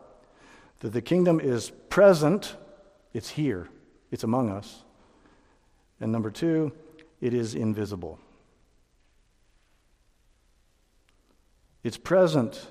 that 0.81 0.93
the 0.93 1.03
kingdom 1.03 1.41
is 1.41 1.71
present, 1.89 2.57
it's 3.13 3.31
here, 3.31 3.69
it's 4.11 4.25
among 4.25 4.51
us. 4.51 4.83
And 6.01 6.13
number 6.13 6.31
two, 6.31 6.73
it 7.21 7.35
is 7.35 7.55
invisible. 7.55 8.19
It's 11.83 11.97
present 11.97 12.69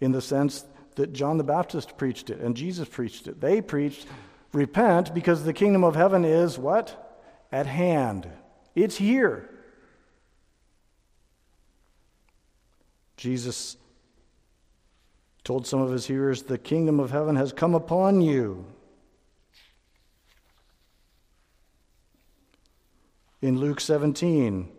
in 0.00 0.12
the 0.12 0.22
sense 0.22 0.64
that 1.00 1.14
John 1.14 1.38
the 1.38 1.44
Baptist 1.44 1.96
preached 1.96 2.28
it 2.28 2.40
and 2.40 2.54
Jesus 2.54 2.86
preached 2.86 3.26
it. 3.26 3.40
They 3.40 3.62
preached, 3.62 4.06
repent 4.52 5.14
because 5.14 5.44
the 5.44 5.54
kingdom 5.54 5.82
of 5.82 5.96
heaven 5.96 6.26
is 6.26 6.58
what? 6.58 7.18
At 7.50 7.66
hand. 7.66 8.28
It's 8.74 8.96
here. 8.96 9.48
Jesus 13.16 13.78
told 15.42 15.66
some 15.66 15.80
of 15.80 15.90
his 15.90 16.06
hearers, 16.06 16.42
The 16.42 16.58
kingdom 16.58 17.00
of 17.00 17.10
heaven 17.10 17.36
has 17.36 17.50
come 17.52 17.74
upon 17.74 18.20
you. 18.20 18.66
In 23.40 23.58
Luke 23.58 23.80
17, 23.80 24.70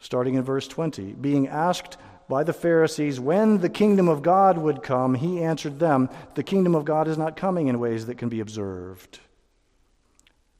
starting 0.00 0.34
in 0.34 0.42
verse 0.42 0.66
20, 0.66 1.12
being 1.12 1.46
asked 1.46 1.96
by 2.28 2.44
the 2.44 2.52
Pharisees 2.52 3.18
when 3.18 3.58
the 3.58 3.70
kingdom 3.70 4.08
of 4.08 4.22
God 4.22 4.58
would 4.58 4.82
come, 4.82 5.14
he 5.14 5.42
answered 5.42 5.78
them, 5.78 6.10
The 6.34 6.42
kingdom 6.42 6.74
of 6.74 6.84
God 6.84 7.08
is 7.08 7.16
not 7.16 7.36
coming 7.36 7.68
in 7.68 7.80
ways 7.80 8.06
that 8.06 8.18
can 8.18 8.28
be 8.28 8.40
observed. 8.40 9.20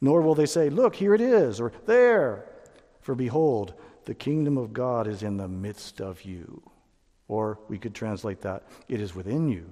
Nor 0.00 0.22
will 0.22 0.34
they 0.34 0.46
say, 0.46 0.70
Look, 0.70 0.96
here 0.96 1.14
it 1.14 1.20
is, 1.20 1.60
or 1.60 1.72
there. 1.86 2.46
For 3.00 3.14
behold, 3.14 3.74
the 4.06 4.14
kingdom 4.14 4.56
of 4.56 4.72
God 4.72 5.06
is 5.06 5.22
in 5.22 5.36
the 5.36 5.48
midst 5.48 6.00
of 6.00 6.22
you. 6.22 6.62
Or 7.28 7.58
we 7.68 7.78
could 7.78 7.94
translate 7.94 8.40
that, 8.40 8.64
it 8.88 9.00
is 9.00 9.14
within 9.14 9.48
you. 9.48 9.68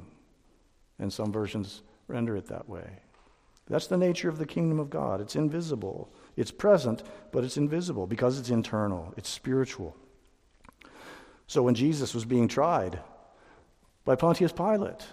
And 0.98 1.10
some 1.10 1.32
versions 1.32 1.82
render 2.08 2.36
it 2.36 2.46
that 2.48 2.68
way. 2.68 3.00
That's 3.68 3.86
the 3.86 3.96
nature 3.96 4.28
of 4.28 4.38
the 4.38 4.46
kingdom 4.46 4.78
of 4.78 4.90
God. 4.90 5.20
It's 5.20 5.34
invisible. 5.34 6.12
It's 6.36 6.50
present, 6.50 7.02
but 7.32 7.42
it's 7.42 7.56
invisible 7.56 8.06
because 8.06 8.38
it's 8.38 8.50
internal, 8.50 9.12
it's 9.16 9.28
spiritual. 9.28 9.96
So 11.46 11.62
when 11.62 11.74
Jesus 11.74 12.14
was 12.14 12.24
being 12.24 12.48
tried 12.48 12.98
by 14.04 14.16
Pontius 14.16 14.52
Pilate, 14.52 15.06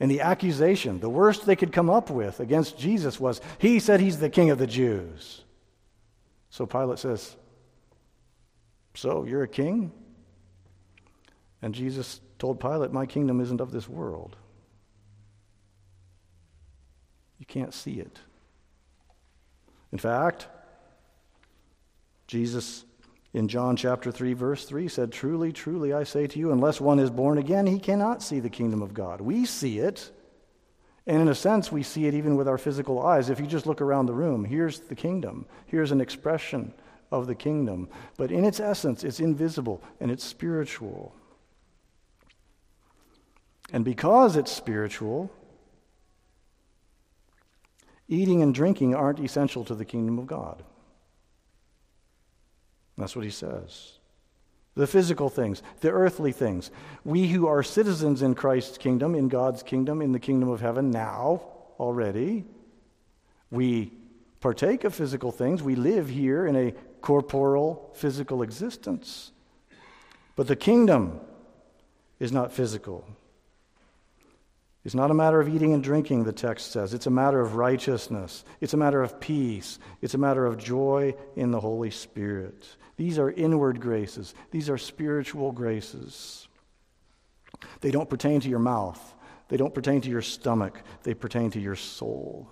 and 0.00 0.10
the 0.10 0.20
accusation, 0.20 1.00
the 1.00 1.08
worst 1.08 1.44
they 1.44 1.56
could 1.56 1.72
come 1.72 1.90
up 1.90 2.08
with 2.08 2.40
against 2.40 2.78
Jesus 2.78 3.18
was, 3.18 3.40
He 3.58 3.80
said 3.80 4.00
he's 4.00 4.18
the 4.18 4.30
king 4.30 4.50
of 4.50 4.58
the 4.58 4.66
Jews. 4.66 5.42
So 6.50 6.66
Pilate 6.66 6.98
says, 6.98 7.36
So 8.94 9.24
you're 9.24 9.42
a 9.42 9.48
king? 9.48 9.92
And 11.60 11.74
Jesus 11.74 12.20
told 12.38 12.60
Pilate, 12.60 12.92
My 12.92 13.06
kingdom 13.06 13.40
isn't 13.40 13.60
of 13.60 13.72
this 13.72 13.88
world. 13.88 14.36
You 17.38 17.46
can't 17.46 17.74
see 17.74 17.98
it. 18.00 18.18
In 19.90 19.98
fact, 19.98 20.46
Jesus 22.26 22.84
in 23.34 23.48
John 23.48 23.76
chapter 23.76 24.10
3, 24.10 24.32
verse 24.32 24.64
3 24.64 24.88
said, 24.88 25.12
Truly, 25.12 25.52
truly, 25.52 25.92
I 25.92 26.04
say 26.04 26.26
to 26.26 26.38
you, 26.38 26.50
unless 26.50 26.80
one 26.80 26.98
is 26.98 27.10
born 27.10 27.38
again, 27.38 27.66
he 27.66 27.78
cannot 27.78 28.22
see 28.22 28.40
the 28.40 28.48
kingdom 28.48 28.80
of 28.80 28.94
God. 28.94 29.20
We 29.20 29.44
see 29.44 29.80
it. 29.80 30.10
And 31.06 31.20
in 31.22 31.28
a 31.28 31.34
sense, 31.34 31.70
we 31.70 31.82
see 31.82 32.06
it 32.06 32.14
even 32.14 32.36
with 32.36 32.48
our 32.48 32.58
physical 32.58 33.04
eyes. 33.04 33.30
If 33.30 33.40
you 33.40 33.46
just 33.46 33.66
look 33.66 33.80
around 33.80 34.06
the 34.06 34.14
room, 34.14 34.44
here's 34.44 34.80
the 34.80 34.94
kingdom. 34.94 35.46
Here's 35.66 35.90
an 35.90 36.00
expression 36.00 36.72
of 37.10 37.26
the 37.26 37.34
kingdom. 37.34 37.88
But 38.16 38.30
in 38.30 38.44
its 38.44 38.60
essence, 38.60 39.04
it's 39.04 39.20
invisible 39.20 39.82
and 40.00 40.10
it's 40.10 40.24
spiritual. 40.24 41.14
And 43.72 43.84
because 43.84 44.36
it's 44.36 44.52
spiritual, 44.52 45.30
eating 48.06 48.42
and 48.42 48.54
drinking 48.54 48.94
aren't 48.94 49.20
essential 49.20 49.64
to 49.66 49.74
the 49.74 49.84
kingdom 49.84 50.18
of 50.18 50.26
God. 50.26 50.62
That's 52.98 53.16
what 53.16 53.24
he 53.24 53.30
says. 53.30 53.92
The 54.74 54.86
physical 54.86 55.28
things, 55.28 55.62
the 55.80 55.90
earthly 55.90 56.32
things. 56.32 56.70
We 57.04 57.28
who 57.28 57.46
are 57.46 57.62
citizens 57.62 58.22
in 58.22 58.34
Christ's 58.34 58.76
kingdom, 58.76 59.14
in 59.14 59.28
God's 59.28 59.62
kingdom, 59.62 60.02
in 60.02 60.12
the 60.12 60.18
kingdom 60.18 60.48
of 60.48 60.60
heaven 60.60 60.90
now, 60.90 61.42
already, 61.78 62.44
we 63.50 63.92
partake 64.40 64.84
of 64.84 64.94
physical 64.94 65.32
things. 65.32 65.62
We 65.62 65.74
live 65.74 66.08
here 66.08 66.46
in 66.46 66.54
a 66.54 66.72
corporal, 67.00 67.90
physical 67.94 68.42
existence. 68.42 69.32
But 70.36 70.46
the 70.46 70.56
kingdom 70.56 71.20
is 72.20 72.32
not 72.32 72.52
physical. 72.52 73.04
It's 74.84 74.94
not 74.94 75.10
a 75.10 75.14
matter 75.14 75.40
of 75.40 75.48
eating 75.48 75.74
and 75.74 75.82
drinking, 75.82 76.24
the 76.24 76.32
text 76.32 76.72
says. 76.72 76.94
It's 76.94 77.06
a 77.06 77.10
matter 77.10 77.40
of 77.40 77.56
righteousness. 77.56 78.44
It's 78.60 78.74
a 78.74 78.78
matter 78.78 79.02
of 79.02 79.20
peace. 79.20 79.78
It's 80.00 80.14
a 80.14 80.18
matter 80.18 80.46
of 80.46 80.56
joy 80.56 81.14
in 81.36 81.50
the 81.50 81.60
Holy 81.60 81.90
Spirit. 81.90 82.64
These 82.96 83.18
are 83.18 83.30
inward 83.30 83.80
graces, 83.80 84.34
these 84.50 84.68
are 84.68 84.76
spiritual 84.76 85.52
graces. 85.52 86.48
They 87.80 87.90
don't 87.90 88.10
pertain 88.10 88.40
to 88.40 88.48
your 88.48 88.58
mouth, 88.58 89.14
they 89.48 89.56
don't 89.56 89.72
pertain 89.72 90.00
to 90.02 90.10
your 90.10 90.22
stomach, 90.22 90.82
they 91.04 91.14
pertain 91.14 91.50
to 91.52 91.60
your 91.60 91.76
soul. 91.76 92.48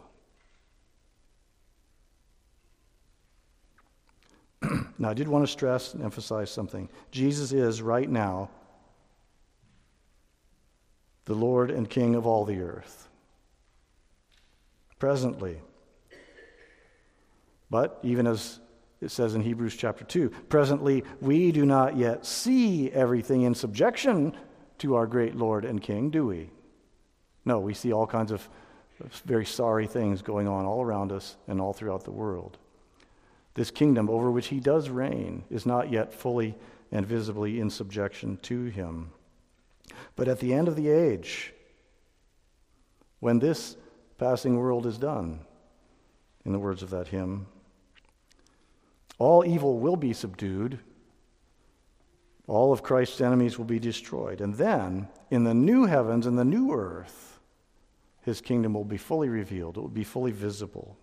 now, 4.99 5.11
I 5.11 5.15
did 5.15 5.27
want 5.27 5.45
to 5.45 5.51
stress 5.51 5.95
and 5.95 6.03
emphasize 6.03 6.51
something. 6.51 6.89
Jesus 7.11 7.53
is 7.53 7.83
right 7.83 8.09
now 8.09 8.51
the 11.27 11.35
Lord 11.35 11.71
and 11.71 11.89
King 11.89 12.15
of 12.15 12.27
all 12.27 12.45
the 12.45 12.61
earth. 12.61 13.09
Presently. 14.99 15.61
But 17.71 17.99
even 18.03 18.27
as 18.27 18.61
it 19.01 19.11
says 19.11 19.35
in 19.35 19.43
Hebrews 19.43 19.77
chapter 19.77 20.05
2. 20.05 20.31
Presently, 20.49 21.05
we 21.21 21.53
do 21.53 21.67
not 21.67 21.97
yet 21.97 22.25
see 22.25 22.91
everything 22.91 23.43
in 23.43 23.55
subjection 23.55 24.35
to 24.79 24.95
our 24.95 25.07
great 25.07 25.37
Lord 25.37 25.65
and 25.65 25.83
King, 25.83 26.11
do 26.11 26.27
we? 26.27 26.51
No, 27.45 27.61
we 27.61 27.75
see 27.75 27.93
all 27.93 28.07
kinds 28.07 28.33
of 28.33 28.49
very 29.25 29.45
sorry 29.45 29.87
things 29.87 30.23
going 30.23 30.49
on 30.49 30.65
all 30.65 30.83
around 30.83 31.13
us 31.13 31.37
and 31.47 31.61
all 31.61 31.73
throughout 31.73 32.05
the 32.05 32.11
world. 32.11 32.57
This 33.55 33.71
kingdom 33.71 34.09
over 34.09 34.31
which 34.31 34.49
he 34.49 34.61
does 34.61 34.89
reign 34.89 35.45
is 35.51 35.67
not 35.67 35.91
yet 35.91 36.13
fully 36.13 36.55
and 36.91 37.07
visibly 37.07 37.61
in 37.61 37.69
subjection 37.69 38.39
to 38.43 38.65
him. 38.65 39.11
But 40.17 40.29
at 40.29 40.41
the 40.41 40.55
end 40.55 40.67
of 40.67 40.77
the 40.77 40.89
age, 40.89 41.53
when 43.21 43.39
this 43.39 43.77
passing 44.19 44.57
world 44.57 44.87
is 44.87 44.99
done, 44.99 45.41
in 46.45 46.53
the 46.53 46.59
words 46.59 46.83
of 46.83 46.91
that 46.91 47.09
hymn, 47.09 47.47
all 49.19 49.45
evil 49.45 49.79
will 49.79 49.97
be 49.97 50.13
subdued, 50.13 50.79
all 52.47 52.73
of 52.73 52.83
Christ's 52.83 53.21
enemies 53.21 53.59
will 53.59 53.65
be 53.65 53.79
destroyed. 53.79 54.41
And 54.41 54.55
then, 54.55 55.09
in 55.31 55.45
the 55.45 55.55
new 55.55 55.87
heavens 55.87 56.27
and 56.27 56.39
the 56.39 56.45
new 56.45 56.73
earth, 56.73 57.39
his 58.23 58.41
kingdom 58.41 58.75
will 58.75 58.85
be 58.85 58.97
fully 58.97 59.29
revealed, 59.29 59.77
it 59.77 59.81
will 59.81 59.89
be 59.89 60.05
fully 60.05 60.33
visible. 60.33 60.97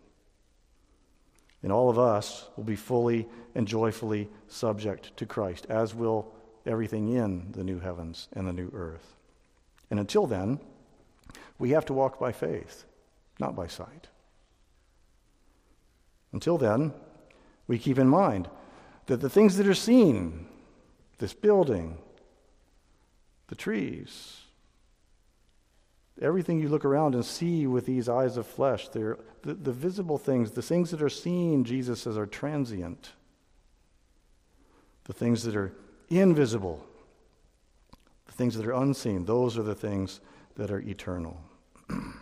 And 1.61 1.71
all 1.71 1.89
of 1.89 1.97
us 1.97 2.49
will 2.57 2.65
be 2.65 2.75
fully 2.75 3.27
and 3.55 3.67
joyfully 3.67 4.29
subject 4.47 5.15
to 5.17 5.25
Christ, 5.25 5.65
as 5.69 5.95
will 5.95 6.33
everything 6.65 7.09
in 7.09 7.51
the 7.51 7.63
new 7.63 7.79
heavens 7.79 8.27
and 8.33 8.47
the 8.47 8.53
new 8.53 8.71
earth. 8.73 9.15
And 9.89 9.99
until 9.99 10.25
then, 10.25 10.59
we 11.59 11.71
have 11.71 11.85
to 11.85 11.93
walk 11.93 12.19
by 12.19 12.31
faith, 12.31 12.85
not 13.39 13.55
by 13.55 13.67
sight. 13.67 14.07
Until 16.31 16.57
then, 16.57 16.93
we 17.67 17.77
keep 17.77 17.99
in 17.99 18.07
mind 18.07 18.49
that 19.05 19.21
the 19.21 19.29
things 19.29 19.57
that 19.57 19.67
are 19.67 19.73
seen, 19.73 20.47
this 21.19 21.33
building, 21.33 21.97
the 23.47 23.55
trees, 23.55 24.41
everything 26.21 26.59
you 26.59 26.69
look 26.69 26.85
around 26.85 27.15
and 27.15 27.25
see 27.25 27.67
with 27.67 27.85
these 27.85 28.09
eyes 28.09 28.37
of 28.37 28.47
flesh, 28.47 28.87
the, 28.89 29.17
the 29.43 29.71
visible 29.71 30.17
things, 30.17 30.51
the 30.51 30.61
things 30.61 30.91
that 30.91 31.01
are 31.01 31.09
seen, 31.09 31.63
Jesus 31.63 32.01
says, 32.01 32.17
are 32.17 32.25
transient. 32.25 33.11
The 35.05 35.13
things 35.13 35.43
that 35.43 35.55
are 35.55 35.73
invisible, 36.19 36.85
the 38.25 38.31
things 38.31 38.55
that 38.55 38.65
are 38.65 38.73
unseen, 38.73 39.25
those 39.25 39.57
are 39.57 39.63
the 39.63 39.75
things 39.75 40.21
that 40.55 40.71
are 40.71 40.79
eternal. 40.79 41.41
and 41.89 42.13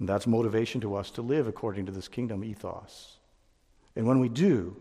that's 0.00 0.26
motivation 0.26 0.80
to 0.80 0.94
us 0.94 1.10
to 1.12 1.22
live 1.22 1.46
according 1.46 1.86
to 1.86 1.92
this 1.92 2.08
kingdom 2.08 2.44
ethos. 2.44 3.18
And 3.96 4.06
when 4.06 4.20
we 4.20 4.28
do, 4.28 4.76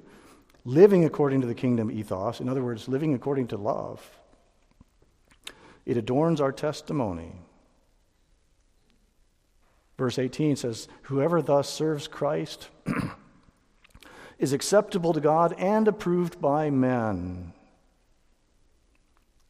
living 0.66 1.06
according 1.06 1.42
to 1.42 1.48
the 1.48 1.56
kingdom 1.56 1.90
ethos, 1.92 2.40
in 2.40 2.50
other 2.50 2.64
words, 2.64 2.88
living 2.88 3.14
according 3.14 3.48
to 3.48 3.58
love, 3.58 4.20
it 5.86 5.98
adorns 5.98 6.42
our 6.42 6.52
testimony. 6.52 7.32
Verse 9.98 10.20
18 10.20 10.56
says, 10.58 10.88
Whoever 11.04 11.42
thus 11.42 11.70
serves 11.70 12.08
Christ 12.08 12.70
is 14.40 14.54
acceptable 14.54 15.14
to 15.14 15.22
God 15.22 15.56
and 15.58 15.88
approved 15.88 16.40
by 16.40 16.70
men. 16.70 17.54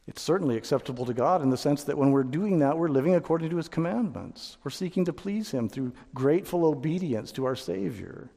It's 0.06 0.22
certainly 0.22 0.56
acceptable 0.56 1.04
to 1.04 1.12
God 1.12 1.42
in 1.42 1.50
the 1.50 1.58
sense 1.58 1.84
that 1.84 1.98
when 1.98 2.12
we're 2.12 2.22
doing 2.22 2.60
that, 2.60 2.78
we're 2.78 2.88
living 2.88 3.14
according 3.14 3.50
to 3.50 3.58
His 3.58 3.68
commandments. 3.68 4.56
We're 4.64 4.70
seeking 4.70 5.04
to 5.04 5.12
please 5.12 5.50
Him 5.50 5.68
through 5.68 5.92
grateful 6.14 6.64
obedience 6.64 7.30
to 7.32 7.44
our 7.44 7.54
Savior. 7.54 8.30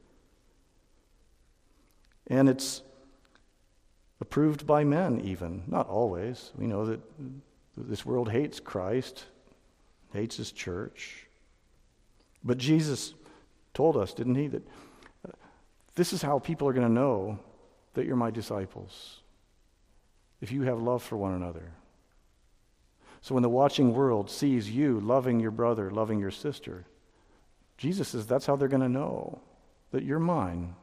And 2.26 2.50
it's 2.50 2.82
approved 4.20 4.66
by 4.66 4.84
men, 4.84 5.22
even. 5.22 5.62
Not 5.66 5.88
always. 5.88 6.52
We 6.56 6.66
know 6.66 6.84
that 6.84 7.00
this 7.74 8.04
world 8.04 8.30
hates 8.30 8.60
Christ, 8.60 9.24
hates 10.12 10.36
His 10.36 10.52
church. 10.52 11.26
But 12.44 12.58
Jesus 12.58 13.14
told 13.72 13.96
us, 13.96 14.12
didn't 14.12 14.34
He, 14.34 14.48
that 14.48 14.68
this 15.94 16.12
is 16.12 16.22
how 16.22 16.38
people 16.38 16.68
are 16.68 16.72
going 16.72 16.86
to 16.86 16.92
know 16.92 17.38
that 17.94 18.06
you're 18.06 18.16
my 18.16 18.30
disciples 18.30 19.20
if 20.40 20.50
you 20.50 20.62
have 20.62 20.80
love 20.80 21.02
for 21.02 21.16
one 21.16 21.34
another. 21.34 21.72
So 23.20 23.34
when 23.34 23.42
the 23.42 23.48
watching 23.48 23.94
world 23.94 24.30
sees 24.30 24.70
you 24.70 24.98
loving 24.98 25.38
your 25.38 25.50
brother, 25.52 25.90
loving 25.90 26.18
your 26.18 26.30
sister, 26.30 26.86
Jesus 27.76 28.08
says 28.08 28.26
that's 28.26 28.46
how 28.46 28.56
they're 28.56 28.68
going 28.68 28.82
to 28.82 28.88
know 28.88 29.40
that 29.92 30.02
you're 30.02 30.18
mine. 30.18 30.74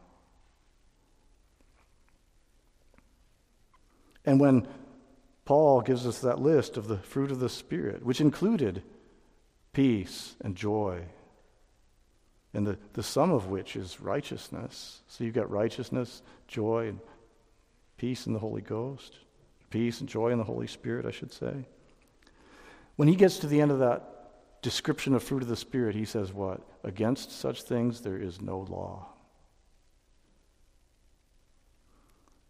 And 4.25 4.39
when 4.39 4.67
Paul 5.43 5.81
gives 5.81 6.05
us 6.05 6.19
that 6.19 6.39
list 6.39 6.77
of 6.77 6.87
the 6.87 6.97
fruit 6.97 7.31
of 7.31 7.39
the 7.39 7.49
Spirit, 7.49 8.05
which 8.05 8.21
included 8.21 8.83
peace 9.73 10.35
and 10.41 10.55
joy 10.55 11.05
and 12.53 12.65
the, 12.65 12.77
the 12.93 13.03
sum 13.03 13.31
of 13.31 13.47
which 13.47 13.75
is 13.75 14.01
righteousness. 14.01 15.01
So 15.07 15.23
you've 15.23 15.35
got 15.35 15.51
righteousness, 15.51 16.21
joy, 16.47 16.87
and 16.87 16.99
peace 17.97 18.25
in 18.25 18.33
the 18.33 18.39
Holy 18.39 18.61
Ghost. 18.61 19.17
Peace 19.69 19.99
and 19.99 20.09
joy 20.09 20.29
in 20.29 20.39
the 20.39 20.43
Holy 20.43 20.67
Spirit, 20.67 21.05
I 21.05 21.11
should 21.11 21.31
say. 21.31 21.65
When 22.95 23.07
he 23.07 23.15
gets 23.15 23.37
to 23.39 23.47
the 23.47 23.61
end 23.61 23.71
of 23.71 23.79
that 23.79 24.61
description 24.61 25.13
of 25.13 25.23
fruit 25.23 25.43
of 25.43 25.47
the 25.47 25.55
Spirit, 25.55 25.95
he 25.95 26.05
says, 26.05 26.33
What? 26.33 26.61
Against 26.83 27.31
such 27.31 27.63
things 27.63 28.01
there 28.01 28.17
is 28.17 28.41
no 28.41 28.59
law. 28.59 29.09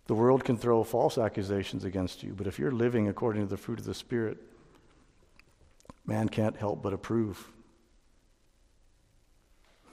The 0.08 0.16
world 0.16 0.44
can 0.44 0.58
throw 0.58 0.84
false 0.84 1.20
accusations 1.20 1.84
against 1.84 2.24
you, 2.24 2.34
but 2.36 2.48
if 2.48 2.58
you're 2.58 2.72
living 2.72 3.08
according 3.08 3.44
to 3.44 3.48
the 3.48 3.58
fruit 3.58 3.80
of 3.80 3.86
the 3.86 3.94
Spirit, 3.94 4.40
man 6.06 6.30
can't 6.30 6.58
help 6.58 6.82
but 6.82 6.94
approve. 6.94 7.52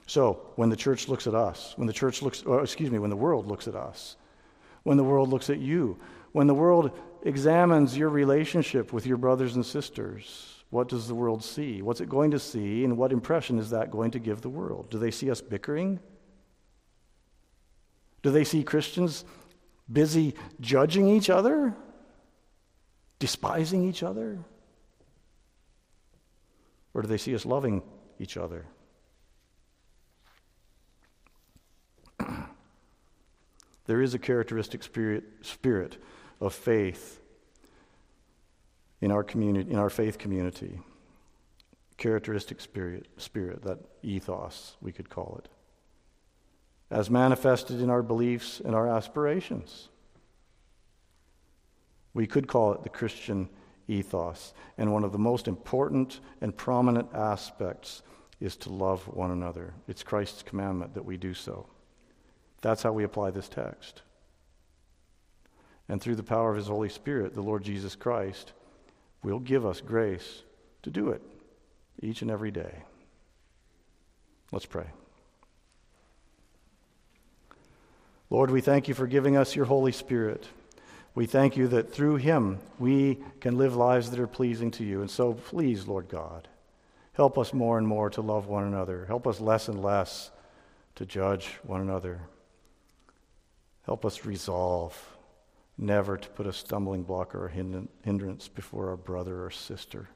So, 0.07 0.52
when 0.54 0.70
the 0.70 0.76
church 0.76 1.09
looks 1.09 1.26
at 1.26 1.34
us, 1.34 1.74
when 1.76 1.88
the 1.88 1.92
church 1.92 2.22
looks, 2.22 2.44
or 2.44 2.62
excuse 2.62 2.90
me, 2.90 3.00
when 3.00 3.11
the 3.11 3.16
world 3.16 3.46
looks 3.46 3.66
at 3.66 3.74
us, 3.74 4.16
when 4.84 4.96
the 4.96 5.04
world 5.04 5.28
looks 5.28 5.50
at 5.50 5.59
you, 5.59 5.98
when 6.30 6.46
the 6.46 6.54
world 6.54 6.96
examines 7.22 7.96
your 7.96 8.09
relationship 8.09 8.92
with 8.92 9.04
your 9.04 9.16
brothers 9.16 9.57
and 9.57 9.66
sisters, 9.66 10.62
what 10.70 10.88
does 10.88 11.09
the 11.09 11.14
world 11.14 11.42
see? 11.42 11.82
What's 11.82 12.00
it 12.00 12.09
going 12.09 12.30
to 12.30 12.38
see, 12.38 12.84
and 12.84 12.96
what 12.96 13.11
impression 13.11 13.59
is 13.59 13.70
that 13.70 13.90
going 13.90 14.12
to 14.12 14.20
give 14.20 14.42
the 14.42 14.48
world? 14.48 14.90
Do 14.90 14.98
they 14.98 15.11
see 15.11 15.28
us 15.28 15.40
bickering? 15.40 15.98
Do 18.22 18.30
they 18.30 18.44
see 18.44 18.62
Christians 18.62 19.24
busy 19.90 20.34
judging 20.61 21.09
each 21.09 21.30
other, 21.30 21.74
despising 23.18 23.88
each 23.88 24.04
other? 24.04 24.38
Or 26.94 27.02
do 27.02 27.09
they 27.09 27.18
see 27.18 27.34
us 27.34 27.44
loving 27.44 27.82
each 28.20 28.36
other? 28.36 28.66
There 33.87 34.03
is 34.03 34.14
a 34.14 34.18
characteristic 34.18 34.82
spirit, 34.82 35.24
spirit 35.43 35.97
of 36.41 36.55
faith 36.55 37.20
in 39.01 39.11
our 39.11 39.22
community, 39.22 39.70
in 39.70 39.78
our 39.78 39.91
faith 39.91 40.18
community. 40.18 40.80
Characteristic 41.97 42.61
spirit, 42.61 43.07
spirit, 43.16 43.62
that 43.62 43.78
ethos, 44.03 44.76
we 44.82 44.93
could 44.93 45.09
call 45.09 45.41
it, 45.43 45.49
as 46.91 47.09
manifested 47.09 47.80
in 47.80 47.89
our 47.89 48.03
beliefs 48.03 48.61
and 48.61 48.74
our 48.74 48.87
aspirations. 48.87 49.89
We 52.12 52.26
could 52.26 52.49
call 52.49 52.72
it 52.72 52.82
the 52.82 52.91
Christian 52.91 53.49
ethos. 53.89 54.53
And 54.76 54.93
one 54.93 55.05
of 55.05 55.12
the 55.12 55.18
most 55.18 55.49
important 55.49 56.20
and 56.41 56.57
prominent 56.57 57.09
aspects 57.14 58.03
is 58.41 58.57
to 58.57 58.72
love 58.72 59.07
one 59.09 59.30
another. 59.30 59.72
It's 59.89 60.03
Christ's 60.03 60.43
commandment 60.43 60.95
that 60.95 61.05
we 61.05 61.16
do 61.16 61.32
so. 61.34 61.66
That's 62.66 62.82
how 62.82 62.90
we 62.90 63.04
apply 63.04 63.30
this 63.30 63.48
text. 63.48 64.02
And 65.88 66.00
through 66.00 66.16
the 66.16 66.24
power 66.24 66.50
of 66.50 66.56
His 66.56 66.66
Holy 66.66 66.88
Spirit, 66.88 67.32
the 67.32 67.40
Lord 67.40 67.62
Jesus 67.62 67.94
Christ 67.94 68.54
will 69.22 69.38
give 69.38 69.64
us 69.64 69.80
grace 69.80 70.42
to 70.82 70.90
do 70.90 71.10
it 71.10 71.22
each 72.02 72.22
and 72.22 72.30
every 72.30 72.50
day. 72.50 72.82
Let's 74.50 74.66
pray. 74.66 74.86
Lord, 78.30 78.50
we 78.50 78.60
thank 78.60 78.88
you 78.88 78.94
for 78.94 79.06
giving 79.06 79.36
us 79.36 79.54
your 79.54 79.66
Holy 79.66 79.92
Spirit. 79.92 80.48
We 81.14 81.26
thank 81.26 81.56
you 81.56 81.68
that 81.68 81.92
through 81.92 82.16
him 82.16 82.58
we 82.80 83.20
can 83.38 83.56
live 83.56 83.76
lives 83.76 84.10
that 84.10 84.18
are 84.18 84.26
pleasing 84.26 84.72
to 84.72 84.84
you. 84.84 85.02
And 85.02 85.10
so, 85.10 85.34
please, 85.34 85.86
Lord 85.86 86.08
God, 86.08 86.48
help 87.12 87.38
us 87.38 87.52
more 87.52 87.78
and 87.78 87.86
more 87.86 88.10
to 88.10 88.20
love 88.22 88.48
one 88.48 88.64
another. 88.64 89.04
Help 89.06 89.24
us 89.24 89.40
less 89.40 89.68
and 89.68 89.80
less 89.80 90.32
to 90.96 91.06
judge 91.06 91.46
one 91.62 91.80
another. 91.80 92.22
Help 93.87 94.05
us 94.05 94.26
resolve 94.26 95.16
never 95.78 96.16
to 96.16 96.28
put 96.30 96.47
a 96.47 96.53
stumbling 96.53 97.05
block 97.05 97.34
or 97.34 97.47
a 97.47 97.53
hindrance 98.03 98.49
before 98.49 98.91
our 98.91 98.97
brother 98.97 99.45
or 99.45 99.51
sister. 99.51 100.09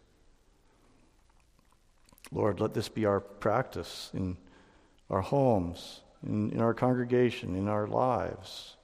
Lord, 2.33 2.61
let 2.61 2.75
this 2.75 2.89
be 2.89 3.07
our 3.07 3.21
practice 3.21 4.11
in 4.13 4.37
our 5.09 5.21
homes, 5.21 6.01
in, 6.27 6.51
in 6.51 6.61
our 6.61 6.75
congregation, 6.75 7.55
in 7.55 7.69
our 7.69 7.87
lives. 7.87 8.77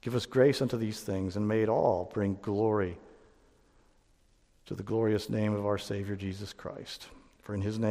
Give 0.00 0.14
us 0.14 0.26
grace 0.26 0.60
unto 0.60 0.76
these 0.76 1.00
things, 1.00 1.36
and 1.36 1.46
may 1.46 1.62
it 1.62 1.68
all 1.68 2.10
bring 2.12 2.38
glory 2.42 2.98
to 4.66 4.74
the 4.74 4.82
glorious 4.82 5.30
name 5.30 5.54
of 5.54 5.66
our 5.66 5.78
Savior 5.78 6.16
Jesus 6.16 6.52
Christ. 6.52 7.08
For 7.42 7.54
in 7.54 7.60
his 7.60 7.78
name, 7.78 7.82